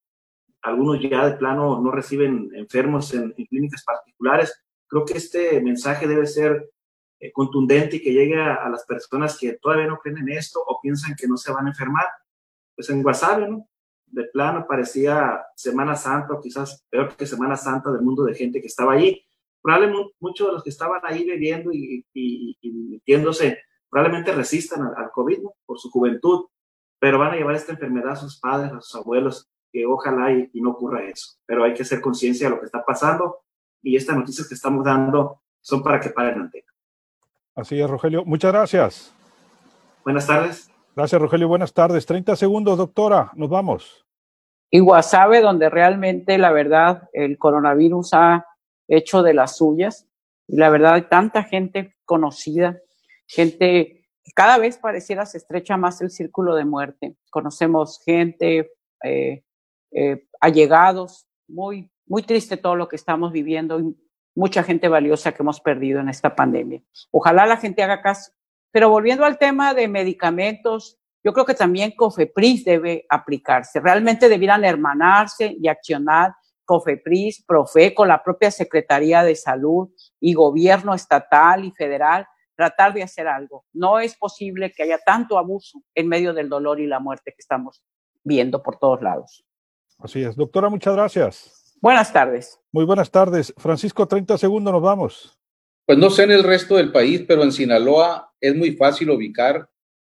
algunos 0.63 1.01
ya 1.01 1.29
de 1.29 1.37
plano 1.37 1.81
no 1.81 1.91
reciben 1.91 2.51
enfermos 2.55 3.15
en, 3.15 3.33
clínicas 3.33 3.85
particulares. 3.85 4.63
Creo 4.89 5.05
que 5.05 5.15
este 5.15 5.61
mensaje 5.61 6.07
debe 6.07 6.27
ser 6.27 6.71
eh, 7.21 7.33
contundente 7.33 7.97
y 7.97 8.03
que 8.03 8.13
llegue 8.13 8.41
a, 8.41 8.69
las 8.69 8.85
personas 8.85 9.39
que 9.39 9.55
todavía 9.55 9.87
no 9.87 9.99
creen 9.99 10.19
en 10.19 10.31
esto 10.31 10.61
o 10.67 10.81
piensan 10.81 11.15
que 11.17 11.29
no 11.29 11.37
se 11.37 11.53
van 11.53 11.67
a 11.67 11.71
enfermar. 11.71 12.07
Pues 12.77 12.91
en 12.91 13.03
Guasave, 13.03 13.49
¿no? 13.49 13.69
De 14.07 14.25
plano 14.25 14.67
parecía 14.69 15.45
Semana 15.57 15.97
Santa 15.97 16.35
o 16.35 16.41
quizás 16.41 16.85
peor 16.89 17.17
que 17.17 17.27
Semana 17.27 17.57
Santa 17.57 17.91
del 17.91 18.03
mundo 18.03 18.23
de 18.25 18.35
gente 18.35 18.61
que 18.61 18.69
estaba 18.69 18.93
allí. 18.93 19.27
Probablemente 19.61 20.15
muchos 20.21 20.47
de 20.47 20.53
los 20.53 20.63
que 20.63 20.71
estaban 20.71 21.01
ahí 21.03 21.25
bebiendo 21.25 21.73
y, 21.73 22.07
y, 22.13 22.57
y 22.61 22.71
metiéndose 22.73 23.59
probablemente 23.91 24.33
resistan 24.33 24.83
al, 24.83 25.11
COVID 25.11 25.39
por 25.65 25.79
su 25.79 25.91
juventud, 25.91 26.47
pero 26.99 27.19
van 27.19 27.33
a 27.33 27.37
llevar 27.37 27.55
esta 27.55 27.73
enfermedad 27.73 28.13
a 28.13 28.17
sus 28.17 28.39
padres, 28.39 28.73
a 28.73 28.81
sus 28.81 28.95
abuelos, 28.95 29.49
que 29.73 29.87
ojalá 29.87 30.33
y, 30.33 30.51
no 30.61 30.71
ocurra 30.73 31.05
eso. 31.05 31.37
Pero 31.47 31.65
hay 31.65 31.75
que 31.75 31.83
hacer 31.83 32.01
conciencia 32.01 32.49
de 32.49 32.55
lo 32.55 32.61
que 32.61 32.67
está 32.67 32.85
pasando 32.85 33.39
y 33.83 33.97
estas 33.97 34.17
noticias 34.17 34.49
que 34.49 34.55
estamos 34.55 34.85
dando 34.85 35.41
son 35.61 35.83
para 35.83 36.01
que 36.01 36.11
paren 36.11 36.41
antena. 36.41 36.67
Así 37.55 37.81
es, 37.81 37.89
Rogelio. 37.89 38.25
Muchas 38.25 38.53
gracias. 38.53 39.15
Buenas 40.05 40.27
tardes. 40.27 40.71
Gracias, 40.97 41.21
Rogelio. 41.21 41.47
Buenas 41.47 41.73
tardes. 41.73 42.07
30 42.07 42.35
segundos, 42.35 42.79
doctora. 42.79 43.31
Nos 43.35 43.51
vamos. 43.51 44.07
Y 44.71 44.81
Guasave, 44.81 45.43
donde 45.43 45.71
realmente 45.71 46.39
la 46.39 46.51
verdad 46.51 47.09
el 47.13 47.39
coronavirus 47.39 48.15
ha 48.15 48.47
hecho 48.89 49.23
de 49.23 49.35
las 49.35 49.59
suyas. 49.59 50.09
Y 50.49 50.57
la 50.57 50.71
verdad 50.71 50.95
hay 50.95 51.03
tanta 51.03 51.45
gente 51.45 51.97
conocida 52.05 52.81
gente, 53.27 54.07
cada 54.35 54.59
vez 54.59 54.79
pareciera 54.79 55.27
se 55.27 55.39
estrecha 55.39 55.77
más 55.77 56.01
el 56.01 56.11
círculo 56.11 56.55
de 56.55 56.65
muerte. 56.65 57.17
Conocemos 57.31 58.01
gente, 58.05 58.73
eh, 59.03 59.43
eh, 59.93 60.27
allegados, 60.41 61.27
muy, 61.49 61.91
muy 62.07 62.23
triste 62.23 62.57
todo 62.57 62.77
lo 62.77 62.89
que 62.89 62.97
estamos 62.97 63.33
viviendo 63.33 63.81
y 63.81 63.97
mucha 64.35 64.63
gente 64.63 64.89
valiosa 64.89 65.33
que 65.33 65.43
hemos 65.43 65.61
perdido 65.61 66.01
en 66.01 66.09
esta 66.09 66.35
pandemia. 66.35 66.83
Ojalá 67.11 67.47
la 67.47 67.57
gente 67.57 67.83
haga 67.83 68.03
caso. 68.03 68.33
Pero 68.77 68.91
volviendo 68.91 69.25
al 69.25 69.39
tema 69.39 69.73
de 69.73 69.89
medicamentos, 69.89 70.99
yo 71.25 71.33
creo 71.33 71.47
que 71.47 71.55
también 71.55 71.95
COFEPRIS 71.97 72.63
debe 72.67 73.07
aplicarse. 73.09 73.81
Realmente 73.81 74.29
debieran 74.29 74.67
hermanarse 74.67 75.57
y 75.59 75.67
accionar 75.67 76.35
COFEPRIS, 76.67 77.47
PROFECO, 77.47 78.05
la 78.05 78.23
propia 78.23 78.51
Secretaría 78.51 79.23
de 79.23 79.35
Salud 79.35 79.89
y 80.21 80.35
gobierno 80.35 80.93
estatal 80.93 81.65
y 81.65 81.71
federal 81.71 82.27
tratar 82.55 82.93
de 82.93 83.03
hacer 83.03 83.27
algo. 83.29 83.65
No 83.73 83.99
es 83.99 84.15
posible 84.15 84.71
que 84.77 84.83
haya 84.83 84.99
tanto 84.99 85.39
abuso 85.39 85.81
en 85.95 86.09
medio 86.09 86.35
del 86.35 86.51
dolor 86.51 86.79
y 86.79 86.87
la 86.87 87.01
muerte 87.01 87.31
que 87.31 87.41
estamos 87.41 87.83
viendo 88.25 88.63
por 88.63 88.77
todos 88.79 89.01
lados. 89.01 89.43
Así 90.01 90.23
es. 90.23 90.37
Doctora, 90.37 90.69
muchas 90.69 90.95
gracias. 90.95 91.79
Buenas 91.81 92.13
tardes. 92.13 92.61
Muy 92.73 92.85
buenas 92.85 93.11
tardes. 93.11 93.55
Francisco, 93.57 94.07
30 94.07 94.37
segundos, 94.37 94.71
nos 94.71 94.83
vamos. 94.83 95.39
Pues 95.87 95.99
no 95.99 96.11
sé 96.11 96.25
en 96.25 96.33
el 96.33 96.43
resto 96.43 96.75
del 96.75 96.91
país, 96.91 97.25
pero 97.27 97.43
en 97.45 97.53
Sinaloa 97.53 98.35
es 98.41 98.55
muy 98.55 98.73
fácil 98.73 99.11
ubicar 99.11 99.69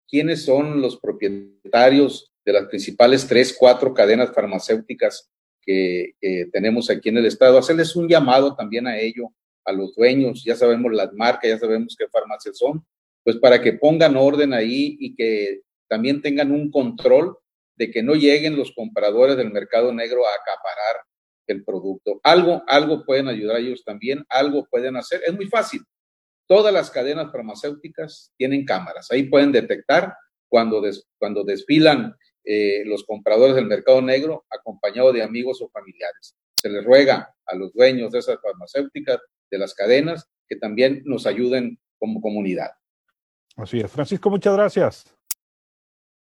quiénes 0.07 0.43
son 0.43 0.81
los 0.81 0.99
propietarios 0.99 2.31
de 2.45 2.53
las 2.53 2.65
principales 2.67 3.27
tres, 3.27 3.55
cuatro 3.57 3.93
cadenas 3.93 4.33
farmacéuticas 4.33 5.29
que, 5.61 6.13
tenemos 6.51 6.89
aquí 6.89 7.09
en 7.09 7.17
el 7.17 7.25
estado. 7.25 7.57
Hacerles 7.57 7.95
un 7.95 8.07
llamado 8.07 8.55
también 8.55 8.87
a 8.87 8.97
ello 8.97 9.29
a 9.65 9.73
los 9.73 9.93
dueños, 9.95 10.43
ya 10.45 10.55
sabemos 10.55 10.93
las 10.93 11.11
marcas, 11.13 11.49
ya 11.49 11.57
sabemos 11.57 11.95
qué 11.97 12.07
farmacias 12.07 12.57
son, 12.57 12.85
pues 13.23 13.35
para 13.35 13.61
que 13.61 13.73
pongan 13.73 14.15
orden 14.15 14.53
ahí 14.53 14.95
y 14.99 15.13
que 15.13 15.61
también 15.89 16.21
tengan 16.21 16.51
un 16.53 16.71
control 16.71 17.37
de 17.75 17.91
que 17.91 18.01
no 18.01 18.15
lleguen 18.15 18.55
los 18.55 18.71
compradores 18.71 19.35
del 19.35 19.51
mercado 19.51 19.93
negro 19.93 20.25
a 20.25 20.35
acaparar 20.35 21.03
el 21.47 21.63
producto. 21.65 22.19
Algo, 22.23 22.63
algo 22.67 23.05
pueden 23.05 23.27
ayudar 23.27 23.57
ellos 23.57 23.83
también, 23.83 24.25
algo 24.29 24.65
pueden 24.69 24.95
hacer. 24.95 25.21
Es 25.25 25.33
muy 25.33 25.47
fácil. 25.47 25.81
Todas 26.47 26.73
las 26.73 26.89
cadenas 26.89 27.31
farmacéuticas 27.31 28.33
tienen 28.37 28.65
cámaras. 28.65 29.11
Ahí 29.11 29.23
pueden 29.23 29.51
detectar 29.51 30.15
cuando, 30.49 30.81
cuando 31.19 31.43
desfilan 31.43 32.15
eh, 32.45 32.83
los 32.85 33.03
compradores 33.03 33.55
del 33.55 33.65
mercado 33.65 34.01
negro 34.01 34.45
acompañados 34.49 35.13
de 35.13 35.23
amigos 35.23 35.61
o 35.61 35.69
familiares. 35.69 36.35
Se 36.55 36.69
les 36.69 36.83
ruega 36.85 37.35
a 37.45 37.55
los 37.55 37.73
dueños 37.73 38.11
de 38.11 38.19
esas 38.19 38.39
farmacéuticas 38.41 39.19
de 39.51 39.57
las 39.57 39.73
cadenas 39.73 40.29
que 40.47 40.55
también 40.55 41.01
nos 41.05 41.27
ayuden 41.27 41.77
como 41.99 42.21
comunidad. 42.21 42.71
Así 43.57 43.79
es. 43.79 43.91
Francisco, 43.91 44.29
muchas 44.29 44.53
gracias. 44.53 45.17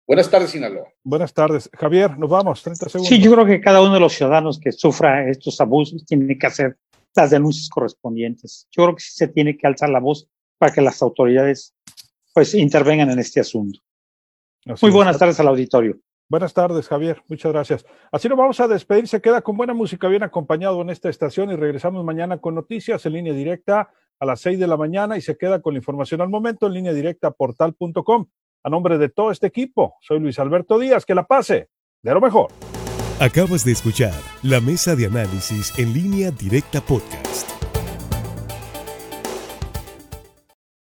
Buenas 0.06 0.28
tardes, 0.28 0.50
Sinaloa. 0.50 0.92
Buenas 1.04 1.32
tardes. 1.32 1.70
Javier, 1.72 2.18
nos 2.18 2.28
vamos, 2.28 2.62
30 2.62 2.88
segundos. 2.88 3.08
Sí, 3.08 3.22
yo 3.22 3.32
creo 3.32 3.46
que 3.46 3.60
cada 3.60 3.80
uno 3.80 3.94
de 3.94 4.00
los 4.00 4.12
ciudadanos 4.12 4.60
que 4.60 4.72
sufra 4.72 5.28
estos 5.30 5.60
abusos 5.60 6.04
tiene 6.04 6.36
que 6.36 6.46
hacer 6.46 6.76
las 7.14 7.30
denuncias 7.30 7.68
correspondientes. 7.68 8.68
Yo 8.70 8.84
creo 8.84 8.96
que 8.96 9.02
sí 9.02 9.12
se 9.12 9.28
tiene 9.28 9.56
que 9.56 9.66
alzar 9.66 9.90
la 9.90 10.00
voz 10.00 10.28
para 10.58 10.72
que 10.72 10.80
las 10.80 11.02
autoridades 11.02 11.74
pues 12.34 12.54
intervengan 12.54 13.10
en 13.10 13.18
este 13.18 13.40
asunto. 13.40 13.80
Muy 14.80 14.90
buenas 14.90 15.18
tardes 15.18 15.38
al 15.40 15.48
auditorio. 15.48 15.98
Buenas 16.28 16.54
tardes, 16.54 16.88
Javier. 16.88 17.22
Muchas 17.28 17.52
gracias. 17.52 17.84
Así 18.10 18.28
nos 18.28 18.38
vamos 18.38 18.58
a 18.60 18.68
despedir. 18.68 19.06
Se 19.06 19.20
queda 19.20 19.42
con 19.42 19.56
buena 19.56 19.74
música, 19.74 20.08
bien 20.08 20.22
acompañado 20.22 20.80
en 20.80 20.88
esta 20.88 21.10
estación 21.10 21.50
y 21.50 21.56
regresamos 21.56 22.04
mañana 22.04 22.38
con 22.38 22.54
noticias 22.54 23.04
en 23.04 23.12
línea 23.12 23.34
directa 23.34 23.90
a 24.18 24.24
las 24.24 24.40
seis 24.40 24.58
de 24.58 24.66
la 24.66 24.76
mañana 24.76 25.18
y 25.18 25.20
se 25.20 25.36
queda 25.36 25.60
con 25.60 25.74
la 25.74 25.78
información 25.78 26.20
al 26.20 26.28
momento 26.30 26.66
en 26.68 26.74
línea 26.74 26.92
directa 26.94 27.32
portal.com. 27.32 28.26
A 28.64 28.70
nombre 28.70 28.96
de 28.96 29.08
todo 29.08 29.30
este 29.30 29.48
equipo, 29.48 29.96
soy 30.00 30.20
Luis 30.20 30.38
Alberto 30.38 30.78
Díaz. 30.78 31.04
Que 31.04 31.14
la 31.14 31.26
pase 31.26 31.68
de 32.02 32.14
lo 32.14 32.20
mejor. 32.20 32.50
Acabas 33.22 33.64
de 33.64 33.70
escuchar 33.70 34.20
la 34.42 34.60
mesa 34.60 34.96
de 34.96 35.06
análisis 35.06 35.72
en 35.78 35.92
línea 35.92 36.32
directa 36.32 36.80
podcast. 36.80 37.61